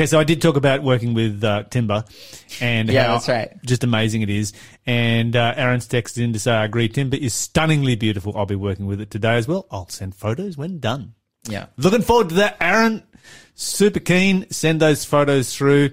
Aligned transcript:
Okay, 0.00 0.06
so 0.06 0.18
I 0.18 0.24
did 0.24 0.40
talk 0.40 0.56
about 0.56 0.82
working 0.82 1.12
with 1.12 1.44
uh, 1.44 1.64
timber, 1.64 2.06
and 2.58 2.88
Yeah, 2.88 3.04
how 3.04 3.12
that's 3.12 3.28
right. 3.28 3.62
Just 3.66 3.84
amazing 3.84 4.22
it 4.22 4.30
is. 4.30 4.54
And 4.86 5.36
uh, 5.36 5.52
Aaron's 5.54 5.86
texted 5.86 6.22
in 6.22 6.32
to 6.32 6.40
say, 6.40 6.52
"I 6.52 6.64
agree. 6.64 6.88
Timber 6.88 7.18
is 7.18 7.34
stunningly 7.34 7.96
beautiful. 7.96 8.34
I'll 8.34 8.46
be 8.46 8.54
working 8.54 8.86
with 8.86 9.02
it 9.02 9.10
today 9.10 9.36
as 9.36 9.46
well. 9.46 9.66
I'll 9.70 9.90
send 9.90 10.14
photos 10.14 10.56
when 10.56 10.78
done. 10.78 11.12
Yeah. 11.46 11.66
Looking 11.76 12.00
forward 12.00 12.30
to 12.30 12.36
that, 12.36 12.56
Aaron. 12.62 13.02
Super 13.54 14.00
keen. 14.00 14.46
Send 14.50 14.80
those 14.80 15.04
photos 15.04 15.54
through. 15.54 15.90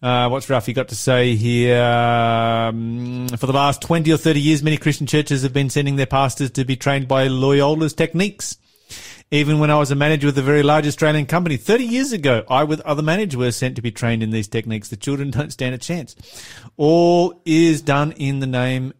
Uh, 0.00 0.28
what's 0.28 0.48
Ralphie 0.48 0.72
got 0.72 0.86
to 0.90 0.94
say 0.94 1.34
here? 1.34 1.82
Um, 1.82 3.26
for 3.26 3.48
the 3.48 3.52
last 3.52 3.82
20 3.82 4.12
or 4.12 4.18
30 4.18 4.40
years, 4.40 4.62
many 4.62 4.76
Christian 4.76 5.08
churches 5.08 5.42
have 5.42 5.52
been 5.52 5.68
sending 5.68 5.96
their 5.96 6.06
pastors 6.06 6.52
to 6.52 6.64
be 6.64 6.76
trained 6.76 7.08
by 7.08 7.26
Loyola's 7.26 7.92
techniques. 7.92 8.56
Even 9.30 9.58
when 9.58 9.70
I 9.70 9.76
was 9.78 9.90
a 9.90 9.94
manager 9.94 10.26
with 10.28 10.38
a 10.38 10.42
very 10.42 10.62
large 10.62 10.86
Australian 10.86 11.26
company 11.26 11.56
30 11.58 11.84
years 11.84 12.12
ago, 12.12 12.44
I 12.48 12.64
with 12.64 12.80
other 12.80 13.02
managers 13.02 13.36
were 13.36 13.50
sent 13.52 13.76
to 13.76 13.82
be 13.82 13.90
trained 13.90 14.22
in 14.22 14.30
these 14.30 14.48
techniques. 14.48 14.88
The 14.88 14.96
children 14.96 15.30
don't 15.36 15.50
stand 15.52 15.74
a 15.74 15.78
chance. 15.78 16.16
All 16.76 17.40
is 17.44 17.82
done 17.82 18.12
in 18.12 18.38
the 18.40 18.46
name 18.46 18.94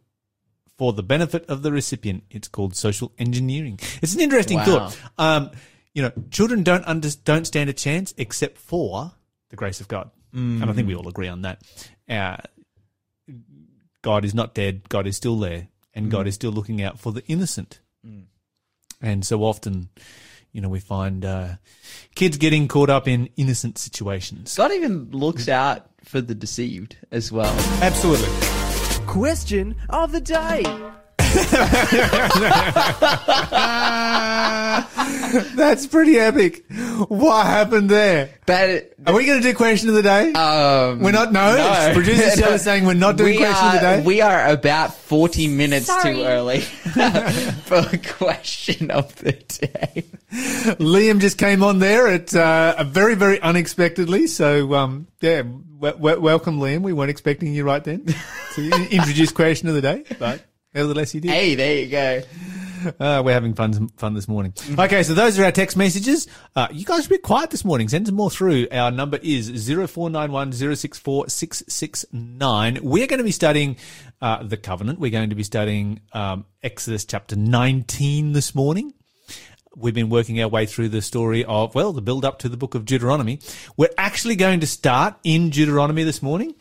for 0.77 0.93
the 0.93 1.03
benefit 1.03 1.47
of 1.49 1.63
the 1.63 1.73
recipient. 1.73 2.25
It's 2.31 2.47
called 2.49 2.77
social 2.77 3.11
engineering. 3.19 3.81
It's 4.03 4.15
an 4.15 4.21
interesting 4.21 4.59
Wow. 4.59 4.65
thought. 4.65 4.99
Um, 5.17 5.51
you 5.95 6.03
know, 6.03 6.13
children 6.31 6.63
don't 6.63 6.85
under, 6.87 7.09
don't 7.25 7.47
stand 7.47 7.71
a 7.71 7.73
chance 7.73 8.13
except 8.19 8.59
for 8.59 9.13
the 9.49 9.57
grace 9.57 9.81
of 9.81 9.89
God, 9.89 10.11
and 10.33 10.63
I 10.71 10.73
think 10.75 10.87
we 10.87 10.95
all 10.95 11.09
agree 11.09 11.27
on 11.29 11.43
that. 11.43 11.63
Uh, 12.09 12.37
God 14.03 14.25
is 14.25 14.35
not 14.35 14.55
dead. 14.55 14.89
God 14.89 15.07
is 15.07 15.17
still 15.17 15.39
there, 15.39 15.69
and 15.95 16.11
God 16.11 16.27
is 16.29 16.35
still 16.35 16.53
looking 16.53 16.83
out 16.83 17.01
for 17.01 17.13
the 17.13 17.25
innocent. 17.27 17.81
And 19.01 19.25
so 19.25 19.45
often, 19.45 19.89
you 20.53 20.61
know, 20.61 20.69
we 20.69 20.81
find 20.81 21.25
uh, 21.25 21.49
kids 22.15 22.37
getting 22.37 22.69
caught 22.69 22.91
up 22.91 23.07
in 23.07 23.29
innocent 23.37 23.79
situations. 23.79 24.57
God 24.57 24.73
even 24.73 25.11
looks 25.11 25.49
out 25.49 25.87
for 26.05 26.21
the 26.21 26.35
deceived 26.35 26.97
as 27.11 27.31
well. 27.31 27.55
Absolutely. 27.83 28.29
Question 29.07 29.77
of 29.89 30.13
the 30.13 30.21
day. 30.21 30.63
That's 35.57 35.87
pretty 35.87 36.19
epic. 36.19 36.65
What 37.09 37.47
happened 37.47 37.91
there? 37.91 38.31
But 38.47 38.93
Are 39.07 39.15
we 39.15 39.27
going 39.27 39.41
to 39.43 39.49
do 39.49 39.55
question 39.55 39.89
of 39.89 39.95
the 39.95 40.03
day? 40.03 40.33
um, 40.33 41.01
we're 41.01 41.13
not. 41.13 41.33
No, 41.33 41.57
no. 41.57 41.91
producer 41.95 42.31
Shell 42.37 42.53
is 42.55 42.63
saying 42.63 42.85
we're 42.87 42.95
not 42.95 43.17
doing 43.17 43.33
we 43.33 43.37
question 43.39 43.65
are, 43.67 43.69
of 43.69 43.73
the 43.75 43.81
day. 43.81 44.03
We 44.05 44.21
are 44.21 44.49
about 44.49 44.95
40 44.95 45.49
minutes 45.49 45.87
Sorry. 45.87 46.15
too 46.15 46.23
early 46.25 46.61
for 46.61 47.77
a 47.79 47.99
question 47.99 48.91
of 48.91 49.15
the 49.17 49.33
day. 49.33 50.05
Liam 50.79 51.21
just 51.21 51.39
came 51.39 51.63
on 51.63 51.79
there 51.79 52.07
at 52.09 52.35
uh, 52.35 52.75
a 52.79 52.85
very, 52.85 53.15
very 53.15 53.41
unexpectedly. 53.41 54.27
So, 54.27 54.75
um, 54.75 55.07
yeah, 55.21 55.43
w- 55.43 55.63
w- 55.81 56.21
welcome, 56.21 56.59
Liam. 56.59 56.83
We 56.83 56.93
weren't 56.93 57.11
expecting 57.11 57.53
you 57.55 57.65
right 57.65 57.83
then 57.85 58.07
to 58.55 58.89
introduce 58.91 59.31
question 59.33 59.69
of 59.69 59.75
the 59.75 59.83
day, 59.83 60.05
but 60.19 60.43
nevertheless, 60.75 61.15
you 61.15 61.21
did. 61.21 61.31
Hey, 61.31 61.55
there 61.55 61.79
you 61.79 61.89
go. 61.89 62.23
Uh, 63.01 63.23
we're 63.25 63.33
having 63.33 63.55
fun 63.55 63.89
fun 63.97 64.15
this 64.15 64.29
morning. 64.29 64.55
Okay, 64.79 65.03
so 65.03 65.15
those 65.15 65.39
are 65.39 65.45
our 65.45 65.53
text 65.53 65.77
messages. 65.77 66.29
Uh, 66.55 66.69
you 66.71 66.85
guys 66.85 67.05
are 67.05 67.07
a 67.07 67.11
bit 67.11 67.23
quiet 67.23 67.51
this 67.51 67.65
morning. 67.65 67.89
Send 67.89 68.07
some 68.07 68.15
more 68.15 68.31
through. 68.31 68.69
Our 68.71 68.91
number 68.91 69.19
is 69.21 69.49
0491 69.49 70.53
064 70.53 71.29
669. 71.29 72.79
We're 72.83 73.07
going 73.07 73.19
to 73.19 73.25
be 73.25 73.33
studying 73.33 73.77
uh, 74.21 74.43
the 74.45 74.57
covenant. 74.57 75.01
We're 75.01 75.11
going 75.11 75.31
to 75.31 75.37
be 75.37 75.43
studying 75.43 76.01
um, 76.13 76.45
Exodus 76.63 77.05
chapter 77.05 77.37
19 77.37 78.33
this 78.33 78.55
morning. 78.55 78.95
We've 79.77 79.95
been 79.95 80.09
working 80.09 80.41
our 80.43 80.49
way 80.49 80.67
through 80.67 80.89
the 80.89 81.03
story 81.03 81.45
of, 81.45 81.75
well, 81.75 81.93
the 81.93 82.03
build 82.03 82.25
up 82.25 82.41
to 82.41 82.49
the 82.49 82.57
book 82.57 82.75
of 82.75 82.85
Deuteronomy. 82.85 83.39
We're 83.77 83.91
actually 83.97 84.35
going 84.35 84.61
to 84.61 84.67
start 84.67 85.15
in 85.23 85.51
Deuteronomy 85.51 86.03
this 86.03 86.21
morning. 86.21 86.55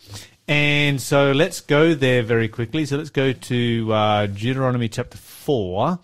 And 0.48 1.02
so 1.02 1.34
let's 1.34 1.60
go 1.60 1.94
there 1.94 2.24
very 2.24 2.48
quickly. 2.48 2.86
So 2.86 2.98
let's 2.98 3.10
go 3.10 3.34
to 3.34 3.94
uh, 3.94 4.26
Deuteronomy 4.28 4.88
chapter 4.88 5.18
4. 5.18 6.00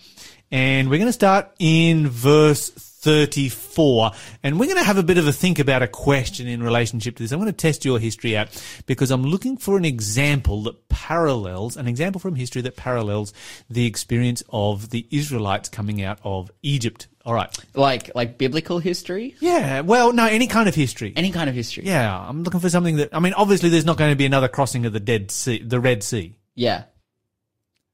And 0.51 0.89
we're 0.89 0.97
going 0.97 1.07
to 1.07 1.13
start 1.13 1.49
in 1.59 2.09
verse 2.09 2.69
34. 2.69 4.11
And 4.43 4.59
we're 4.59 4.65
going 4.65 4.77
to 4.77 4.83
have 4.83 4.97
a 4.97 5.03
bit 5.03 5.17
of 5.17 5.27
a 5.27 5.31
think 5.31 5.59
about 5.59 5.81
a 5.81 5.87
question 5.87 6.47
in 6.47 6.61
relationship 6.61 7.15
to 7.17 7.23
this. 7.23 7.31
I'm 7.31 7.39
going 7.39 7.51
to 7.51 7.57
test 7.57 7.85
your 7.85 7.99
history 7.99 8.35
out 8.35 8.49
because 8.85 9.11
I'm 9.11 9.23
looking 9.23 9.57
for 9.57 9.77
an 9.77 9.85
example 9.85 10.63
that 10.63 10.89
parallels, 10.89 11.75
an 11.75 11.87
example 11.87 12.19
from 12.19 12.35
history 12.35 12.61
that 12.61 12.75
parallels 12.75 13.33
the 13.69 13.85
experience 13.85 14.43
of 14.49 14.89
the 14.89 15.07
Israelites 15.09 15.69
coming 15.69 16.01
out 16.01 16.19
of 16.23 16.51
Egypt. 16.61 17.07
All 17.25 17.33
right. 17.33 17.57
Like, 17.73 18.13
like 18.15 18.37
biblical 18.37 18.79
history? 18.79 19.35
Yeah. 19.39 19.79
Well, 19.81 20.11
no, 20.11 20.25
any 20.25 20.47
kind 20.47 20.67
of 20.67 20.75
history. 20.75 21.13
Any 21.15 21.31
kind 21.31 21.49
of 21.49 21.55
history. 21.55 21.85
Yeah. 21.85 22.19
I'm 22.19 22.43
looking 22.43 22.59
for 22.59 22.69
something 22.69 22.97
that, 22.97 23.15
I 23.15 23.19
mean, 23.19 23.33
obviously 23.33 23.69
there's 23.69 23.85
not 23.85 23.97
going 23.97 24.11
to 24.11 24.17
be 24.17 24.25
another 24.25 24.49
crossing 24.49 24.85
of 24.85 24.91
the 24.91 24.99
Dead 24.99 25.31
Sea, 25.31 25.63
the 25.63 25.79
Red 25.79 26.03
Sea. 26.03 26.35
Yeah. 26.55 26.83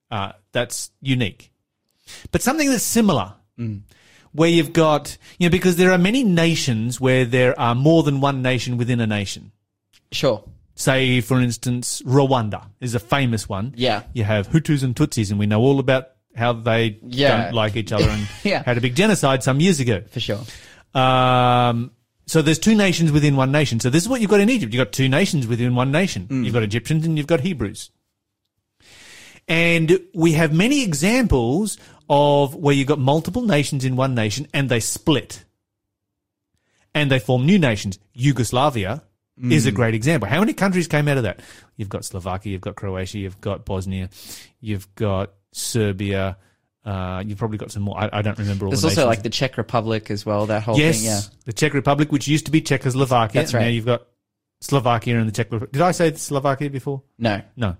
Uh, 0.10 0.32
that's 0.52 0.90
unique. 1.02 1.52
But 2.32 2.42
something 2.42 2.72
that's 2.72 2.84
similar, 2.84 3.34
where 4.32 4.50
you've 4.50 4.74
got, 4.74 5.18
you 5.38 5.48
know, 5.48 5.52
because 5.52 5.76
there 5.76 5.92
are 5.92 5.98
many 6.00 6.24
nations 6.24 7.00
where 7.00 7.24
there 7.24 7.60
are 7.60 7.76
more 7.76 8.02
than 8.02 8.22
one 8.22 8.42
nation 8.42 8.78
within 8.78 9.00
a 9.00 9.06
nation. 9.06 9.52
Sure. 10.12 10.44
Say, 10.74 11.22
for 11.22 11.40
instance, 11.40 12.02
Rwanda 12.04 12.66
is 12.80 12.96
a 12.96 13.00
famous 13.00 13.48
one. 13.48 13.74
Yeah. 13.76 14.04
You 14.14 14.24
have 14.24 14.48
Hutus 14.50 14.82
and 14.82 14.96
Tutsis, 14.96 15.30
and 15.30 15.38
we 15.38 15.46
know 15.46 15.60
all 15.62 15.80
about 15.80 16.08
how 16.40 16.54
they 16.54 16.98
Yeah. 17.04 17.44
don't 17.46 17.54
like 17.54 17.76
each 17.76 17.92
other 17.92 18.10
and 18.10 18.28
Yeah. 18.44 18.64
had 18.64 18.78
a 18.78 18.82
big 18.82 18.96
genocide 18.96 19.44
some 19.44 19.60
years 19.60 19.80
ago. 19.80 20.02
For 20.10 20.20
sure. 20.20 20.42
Um, 20.96 21.92
so 22.26 22.42
there's 22.42 22.60
two 22.60 22.76
nations 22.76 23.12
within 23.12 23.36
one 23.36 23.52
nation. 23.52 23.80
So 23.80 23.90
this 23.90 24.02
is 24.04 24.10
what 24.10 24.22
you've 24.22 24.30
got 24.30 24.40
in 24.40 24.50
Egypt. 24.50 24.74
You've 24.74 24.84
got 24.86 24.94
two 24.94 25.10
nations 25.10 25.46
within 25.48 25.76
one 25.76 25.92
nation. 25.92 26.28
You've 26.30 26.54
got 26.54 26.64
Egyptians 26.64 27.06
and 27.06 27.18
you've 27.18 27.28
got 27.28 27.42
Hebrews. 27.42 27.92
And 29.48 30.00
we 30.14 30.34
have 30.34 30.54
many 30.54 30.84
examples 30.84 31.78
of 32.10 32.56
where 32.56 32.74
you've 32.76 32.88
got 32.88 33.00
multiple 33.00 33.42
nations 33.42 33.84
in 33.84 33.96
one 33.96 34.14
nation 34.16 34.48
and 34.54 34.70
they 34.70 34.80
split. 34.80 35.44
And 36.94 37.10
they 37.12 37.20
form 37.20 37.46
new 37.46 37.58
nations. 37.60 38.00
Yugoslavia 38.14 39.04
is 39.42 39.66
a 39.66 39.72
great 39.72 39.96
example. 39.96 40.28
How 40.28 40.40
many 40.42 40.54
countries 40.54 40.88
came 40.88 41.08
out 41.08 41.16
of 41.18 41.24
that? 41.24 41.40
You've 41.78 41.88
got 41.88 42.04
Slovakia, 42.04 42.52
you've 42.52 42.62
got 42.62 42.76
Croatia, 42.76 43.20
you've 43.20 43.40
got 43.40 43.64
Bosnia, 43.64 44.10
you've 44.60 44.94
got 44.96 45.32
Serbia, 45.52 46.38
uh, 46.86 47.24
you've 47.26 47.38
probably 47.38 47.58
got 47.58 47.72
some 47.72 47.84
more. 47.84 47.98
I, 48.00 48.10
I 48.14 48.22
don't 48.22 48.38
remember 48.38 48.66
all 48.66 48.72
There's 48.72 48.82
the 48.82 48.88
also 48.88 49.02
nations. 49.02 49.08
like 49.08 49.24
the 49.24 49.30
Czech 49.30 49.58
Republic 49.58 50.10
as 50.12 50.26
well, 50.26 50.46
that 50.48 50.64
whole 50.64 50.78
Yes, 50.78 50.98
thing. 50.98 51.06
Yeah. 51.06 51.20
the 51.46 51.54
Czech 51.54 51.74
Republic, 51.74 52.12
which 52.12 52.28
used 52.28 52.46
to 52.46 52.52
be 52.52 52.62
Czechoslovakia. 52.62 53.42
That's 53.42 53.54
right. 53.54 53.62
Now 53.62 53.68
you've 53.68 53.86
got 53.86 54.08
Slovakia 54.62 55.18
and 55.18 55.28
the 55.28 55.32
Czech 55.32 55.48
Republic. 55.52 55.72
Did 55.72 55.82
I 55.82 55.92
say 55.92 56.14
Slovakia 56.14 56.70
before? 56.70 57.04
No. 57.18 57.42
No. 57.56 57.78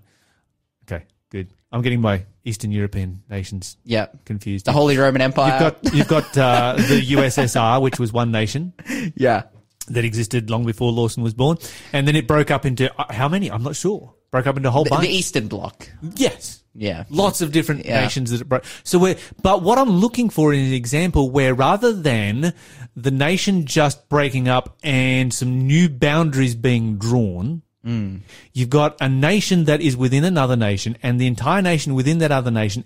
Okay, 0.90 1.04
good. 1.30 1.48
I'm 1.72 1.82
getting 1.82 2.00
my 2.00 2.24
Eastern 2.44 2.72
European 2.72 3.22
nations 3.30 3.76
Yeah. 3.84 4.06
confused. 4.24 4.64
The 4.66 4.72
Holy 4.72 4.96
Roman 4.98 5.22
Empire. 5.22 5.52
You've 5.52 5.82
got 5.82 5.94
you've 5.94 6.08
got 6.34 6.38
uh, 6.38 6.74
the 6.76 7.00
USSR, 7.14 7.80
which 7.80 7.98
was 8.00 8.12
one 8.12 8.32
nation 8.32 8.72
yeah. 9.14 9.42
that 9.88 10.04
existed 10.04 10.50
long 10.50 10.64
before 10.64 10.90
Lawson 10.90 11.22
was 11.22 11.34
born, 11.34 11.58
and 11.92 12.08
then 12.08 12.16
it 12.16 12.26
broke 12.26 12.50
up 12.50 12.66
into 12.66 12.90
uh, 13.00 13.12
how 13.12 13.28
many? 13.28 13.50
I'm 13.50 13.62
not 13.62 13.76
sure. 13.76 14.14
Broke 14.32 14.46
up 14.46 14.56
into 14.56 14.68
a 14.68 14.72
whole 14.72 14.84
The, 14.84 14.90
bunch. 14.90 15.02
the 15.06 15.12
Eastern 15.14 15.48
Bloc. 15.48 15.88
yes. 16.16 16.59
Yeah. 16.74 17.04
Lots 17.10 17.40
of 17.40 17.52
different 17.52 17.84
Yeah. 17.84 18.00
nations 18.00 18.30
that 18.30 18.40
it 18.40 18.48
broke. 18.48 18.64
So 18.84 18.98
we're, 18.98 19.16
but 19.42 19.62
what 19.62 19.78
I'm 19.78 19.90
looking 19.90 20.30
for 20.30 20.52
is 20.52 20.68
an 20.68 20.74
example 20.74 21.30
where 21.30 21.54
rather 21.54 21.92
than 21.92 22.52
the 22.94 23.10
nation 23.10 23.66
just 23.66 24.08
breaking 24.08 24.48
up 24.48 24.78
and 24.82 25.32
some 25.34 25.66
new 25.66 25.88
boundaries 25.88 26.54
being 26.54 26.96
drawn, 26.96 27.62
mm. 27.84 28.20
you've 28.52 28.70
got 28.70 28.96
a 29.00 29.08
nation 29.08 29.64
that 29.64 29.80
is 29.80 29.96
within 29.96 30.24
another 30.24 30.56
nation 30.56 30.96
and 31.02 31.20
the 31.20 31.26
entire 31.26 31.62
nation 31.62 31.94
within 31.94 32.18
that 32.18 32.30
other 32.30 32.50
nation 32.50 32.84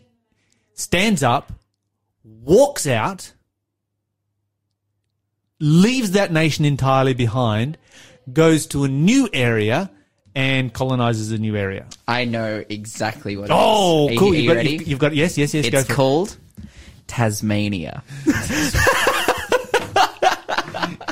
stands 0.72 1.22
up, 1.22 1.52
walks 2.24 2.86
out, 2.86 3.32
leaves 5.60 6.12
that 6.12 6.32
nation 6.32 6.64
entirely 6.64 7.14
behind, 7.14 7.78
goes 8.32 8.66
to 8.66 8.84
a 8.84 8.88
new 8.88 9.28
area 9.32 9.90
and 10.34 10.72
colonizes 10.72 11.30
a 11.32 11.38
new 11.38 11.56
area. 11.56 11.86
I 12.08 12.24
know 12.24 12.64
exactly 12.68 13.36
what 13.36 13.44
it 13.50 13.52
is. 13.52 13.58
Oh, 13.58 14.10
Are 14.10 14.16
cool! 14.16 14.34
You've 14.34 14.44
you 14.44 14.48
got, 14.50 14.56
ready? 14.56 14.70
You've, 14.70 14.88
you've 14.88 14.98
got 14.98 15.14
yes, 15.14 15.38
yes, 15.38 15.54
yes. 15.54 15.68
go 15.70 15.78
it's 15.78 15.86
for 15.86 15.92
it. 15.92 15.96
called 15.96 16.36
Tasmania. 17.06 18.02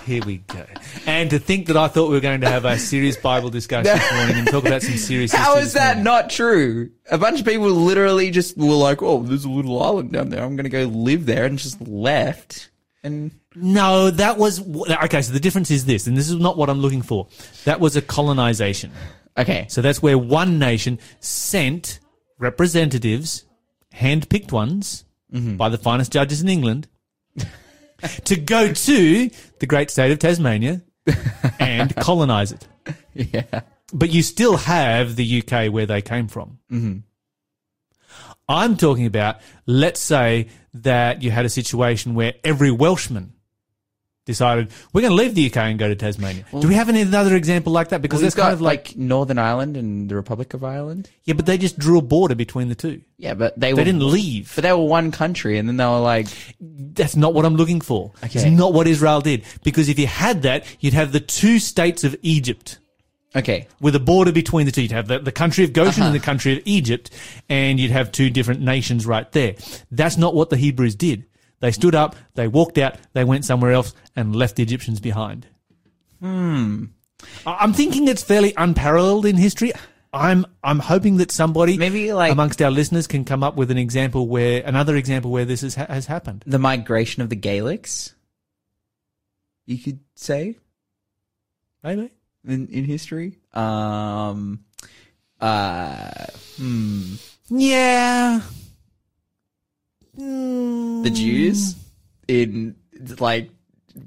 Here 0.05 0.23
we 0.27 0.39
go. 0.39 0.65
And 1.07 1.31
to 1.31 1.39
think 1.39 1.67
that 1.69 1.77
I 1.77 1.87
thought 1.87 2.09
we 2.09 2.15
were 2.15 2.21
going 2.21 2.41
to 2.41 2.51
have 2.51 2.65
a 2.65 2.77
serious 2.77 3.17
Bible 3.17 3.51
discussion 3.51 3.97
this 3.97 4.13
morning 4.13 4.37
and 4.39 4.49
talk 4.49 4.67
about 4.67 4.83
some 4.83 4.97
serious. 4.97 5.33
How 5.37 5.59
is 5.59 5.75
that 5.75 5.99
morning. 5.99 6.05
not 6.05 6.29
true? 6.31 6.91
A 7.11 7.19
bunch 7.19 7.39
of 7.39 7.47
people 7.47 7.69
literally 7.69 8.31
just 8.33 8.57
were 8.57 8.75
like, 8.75 9.01
"Oh, 9.01 9.23
there's 9.23 9.45
a 9.45 9.51
little 9.51 9.81
island 9.81 10.13
down 10.13 10.31
there. 10.31 10.43
I'm 10.43 10.57
going 10.57 10.65
to 10.65 10.71
go 10.71 10.85
live 10.85 11.27
there," 11.27 11.45
and 11.45 11.57
just 11.57 11.81
left. 11.81 12.71
And 13.05 13.31
No, 13.55 14.11
that 14.11 14.39
was 14.39 14.61
okay. 15.05 15.23
So 15.23 15.33
the 15.33 15.41
difference 15.41 15.71
is 15.71 15.85
this, 15.85 16.07
and 16.07 16.17
this 16.17 16.29
is 16.29 16.37
not 16.37 16.57
what 16.57 16.71
I'm 16.71 16.79
looking 16.81 17.03
for. 17.03 17.29
That 17.65 17.81
was 17.81 17.97
a 17.97 18.03
colonization. 18.03 18.93
okay, 19.37 19.67
So 19.69 19.83
that's 19.83 20.03
where 20.03 20.17
one 20.19 20.59
nation 20.59 20.99
sent 21.21 22.01
representatives, 22.39 23.45
hand-picked 23.93 24.53
ones 24.53 25.05
Mm-hmm. 25.33 25.57
by 25.57 25.71
the 25.71 25.79
finest 25.79 26.13
judges 26.13 26.43
in 26.43 26.49
England, 26.51 26.89
to 28.25 28.37
go 28.37 28.71
to 28.71 29.31
the 29.61 29.67
great 29.67 29.91
state 29.91 30.13
of 30.13 30.19
Tasmania 30.19 30.83
and 31.59 31.97
colonize 31.97 32.53
it. 32.53 32.69
Yeah. 33.15 33.63
But 33.95 34.11
you 34.11 34.23
still 34.23 34.59
have 34.59 35.17
the 35.17 35.41
UK 35.43 35.73
where 35.73 35.87
they 35.87 36.03
came 36.03 36.29
from. 36.29 36.59
Mm-hmm. 36.71 36.99
I'm 38.49 38.77
talking 38.77 39.07
about, 39.07 39.37
let's 39.65 40.01
say 40.01 40.49
that 40.75 41.23
you 41.23 41.31
had 41.31 41.47
a 41.47 41.49
situation 41.49 42.15
where 42.15 42.35
every 42.45 42.71
Welshman 42.71 43.33
decided, 44.25 44.71
we're 44.93 45.01
going 45.01 45.11
to 45.11 45.17
leave 45.17 45.35
the 45.35 45.47
UK 45.47 45.57
and 45.57 45.79
go 45.79 45.89
to 45.89 45.97
Tasmania. 45.97 46.45
Do 46.59 46.69
we 46.69 46.75
have 46.75 46.89
any 46.89 47.03
other 47.03 47.35
example 47.35 47.73
like 47.73 47.89
that? 47.89 48.03
Because 48.03 48.21
Well, 48.21 48.27
that's 48.27 48.35
kind 48.37 48.53
of 48.53 48.61
like, 48.61 48.89
like 48.91 48.97
Northern 48.97 49.39
Ireland 49.39 49.77
and 49.77 50.09
the 50.09 50.15
Republic 50.15 50.55
of 50.55 50.63
Ireland. 50.63 51.11
yeah, 51.25 51.35
but 51.35 51.47
they 51.47 51.59
just 51.59 51.79
drew 51.79 51.99
a 51.99 52.03
border 52.03 52.35
between 52.35 52.69
the 52.69 52.75
two. 52.75 53.03
Yeah, 53.19 53.35
but 53.35 53.59
they, 53.59 53.69
They 53.69 53.75
were, 53.75 53.85
didn't 53.85 54.09
leave. 54.09 54.53
But 54.55 54.63
they 54.63 54.73
were 54.73 54.85
one 54.85 55.11
country, 55.11 55.59
and 55.59 55.69
then 55.69 55.77
they 55.77 55.85
were 55.87 55.99
like, 56.01 56.27
That's 56.61 57.17
not 57.17 57.35
what 57.35 57.45
I'm 57.45 57.57
looking 57.57 57.81
for. 57.81 58.13
Okay. 58.25 58.41
It's 58.41 58.51
not 58.59 58.73
what 58.73 58.87
Israel 58.87 59.21
did. 59.21 59.45
Because 59.65 59.89
if 59.89 59.99
you 59.99 60.07
had 60.07 60.43
that, 60.43 60.65
you'd 60.81 60.95
have 60.95 61.13
the 61.13 61.21
two 61.21 61.59
states 61.59 62.05
of 62.05 62.15
Egypt. 62.23 62.79
okay, 63.35 63.67
with 63.81 63.95
a 63.97 64.01
border 64.01 64.31
between 64.31 64.67
the 64.67 64.73
two. 64.73 64.83
You'd 64.83 64.93
have 64.93 65.09
the, 65.09 65.19
the 65.19 65.33
country 65.33 65.65
of 65.65 65.73
Goshen 65.73 66.03
Uh-huh. 66.03 66.13
and 66.13 66.15
the 66.21 66.25
country 66.25 66.53
of 66.57 66.63
Egypt, 66.65 67.11
and 67.49 67.81
you'd 67.81 67.91
have 67.91 68.13
two 68.13 68.31
different 68.31 68.61
nations 68.61 69.05
right 69.07 69.31
there. 69.33 69.55
That's 69.91 70.17
not 70.17 70.35
what 70.35 70.51
the 70.51 70.57
Hebrews 70.57 70.95
did. 70.95 71.25
They 71.63 71.71
stood 71.71 71.95
up, 71.95 72.17
they 72.35 72.49
walked 72.49 72.77
out, 72.77 72.97
they 73.15 73.23
went 73.25 73.45
somewhere 73.45 73.71
else, 73.73 73.95
and 74.17 74.35
left 74.35 74.57
the 74.57 74.65
Egyptians 74.65 74.99
behind. 75.01 75.47
Hmm. 76.21 76.87
I'm 77.47 77.73
thinking 77.73 78.09
it's 78.09 78.23
fairly 78.23 78.53
unparalleled 78.57 79.25
in 79.27 79.37
history. 79.37 79.71
I'm 80.13 80.45
I'm 80.65 80.81
hoping 80.81 81.19
that 81.19 81.31
somebody 81.31 81.79
Maybe, 81.79 82.13
like- 82.13 82.33
amongst 82.33 82.61
our 82.61 82.71
listeners 82.71 83.07
can 83.07 83.25
come 83.25 83.43
up 83.45 83.55
with 83.57 83.71
an 83.71 83.79
example 83.79 84.27
where 84.29 84.63
another 84.67 84.97
example 84.97 85.31
where 85.31 85.45
this 85.45 85.61
has, 85.63 85.77
has 85.77 86.07
happened. 86.07 86.43
the 86.47 86.59
migration 86.59 87.23
of 87.23 87.31
the 87.31 87.37
Gaelics. 87.37 88.13
You 89.65 89.79
could 89.79 90.01
say 90.17 90.59
Maybe. 91.85 92.11
in 92.45 92.67
in 92.69 92.85
history. 92.85 93.39
Um, 93.55 94.65
uh, 95.41 96.27
hmm, 96.59 97.15
Yeah. 97.49 98.41
The 100.17 101.11
Jews 101.13 101.75
in 102.29 102.77
like 103.19 103.51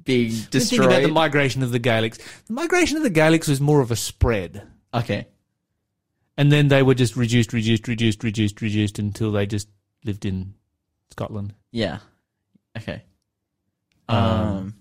being 0.03 0.31
Think 0.31 0.83
about 0.83 1.01
the 1.01 1.07
migration 1.09 1.63
of 1.63 1.71
the 1.71 1.79
Gaelics. 1.79 2.19
The 2.47 2.53
migration 2.53 2.97
of 2.97 3.03
the 3.03 3.11
Gaelics 3.11 3.47
was 3.47 3.59
more 3.61 3.81
of 3.81 3.91
a 3.91 3.95
spread. 3.95 4.63
okay, 4.93 5.27
And 6.37 6.51
then 6.51 6.67
they 6.69 6.83
were 6.83 6.95
just 6.95 7.15
reduced, 7.15 7.53
reduced, 7.53 7.87
reduced, 7.87 8.23
reduced, 8.23 8.61
reduced 8.61 8.99
until 8.99 9.31
they 9.31 9.45
just 9.45 9.67
lived 10.03 10.25
in 10.25 10.53
Scotland. 11.11 11.53
yeah, 11.71 11.99
okay. 12.77 13.03
Um, 14.07 14.17
Um, 14.17 14.75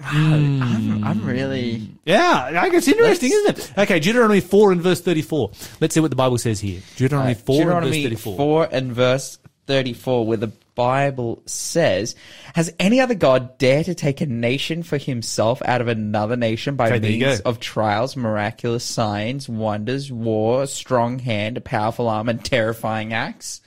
I'm, 0.00 1.04
I'm 1.04 1.24
really 1.24 1.88
Yeah, 2.04 2.50
like, 2.52 2.72
it's 2.74 2.88
interesting, 2.88 3.30
Let's- 3.30 3.56
isn't 3.58 3.72
it? 3.76 3.78
Okay, 3.82 4.00
Deuteronomy 4.00 4.40
4 4.40 4.72
and 4.72 4.82
verse 4.82 5.00
34. 5.00 5.50
Let's 5.80 5.94
see 5.94 6.00
what 6.00 6.10
the 6.10 6.16
Bible 6.16 6.36
says 6.38 6.60
here. 6.60 6.80
Deuteronomy 6.96 7.34
4 7.34 7.56
Deuteronomy 7.56 8.04
and 8.04 8.12
verse 8.14 8.22
34. 8.24 8.36
4 8.36 8.68
and 8.72 8.92
verse 8.92 9.38
34, 9.66 10.26
where 10.26 10.36
the 10.36 10.52
Bible 10.74 11.42
says, 11.46 12.14
Has 12.54 12.72
any 12.78 13.00
other 13.00 13.14
God 13.14 13.58
dare 13.58 13.84
to 13.84 13.94
take 13.94 14.20
a 14.20 14.26
nation 14.26 14.82
for 14.82 14.98
himself 14.98 15.62
out 15.64 15.80
of 15.80 15.88
another 15.88 16.36
nation 16.36 16.76
by 16.76 16.90
Okay, 16.90 17.18
means 17.18 17.40
of 17.40 17.60
trials, 17.60 18.16
miraculous 18.16 18.84
signs, 18.84 19.48
wonders, 19.48 20.10
war, 20.10 20.64
a 20.64 20.66
strong 20.66 21.18
hand, 21.18 21.56
a 21.56 21.60
powerful 21.60 22.08
arm, 22.08 22.28
and 22.28 22.44
terrifying 22.44 23.12
acts? 23.12 23.60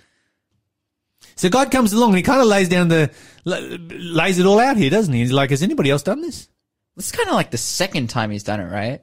So 1.35 1.49
God 1.49 1.71
comes 1.71 1.93
along 1.93 2.09
and 2.09 2.17
he 2.17 2.23
kind 2.23 2.41
of 2.41 2.47
lays 2.47 2.67
down 2.67 2.87
the, 2.87 3.11
lays 3.45 4.39
it 4.39 4.45
all 4.45 4.59
out 4.59 4.77
here, 4.77 4.89
doesn't 4.89 5.13
he? 5.13 5.19
He's 5.19 5.31
like, 5.31 5.51
has 5.51 5.61
anybody 5.61 5.91
else 5.91 6.03
done 6.03 6.21
this? 6.21 6.49
This 6.95 7.07
is 7.07 7.11
kind 7.11 7.29
of 7.29 7.35
like 7.35 7.51
the 7.51 7.57
second 7.57 8.09
time 8.09 8.31
he's 8.31 8.43
done 8.43 8.59
it, 8.59 8.71
right? 8.71 9.01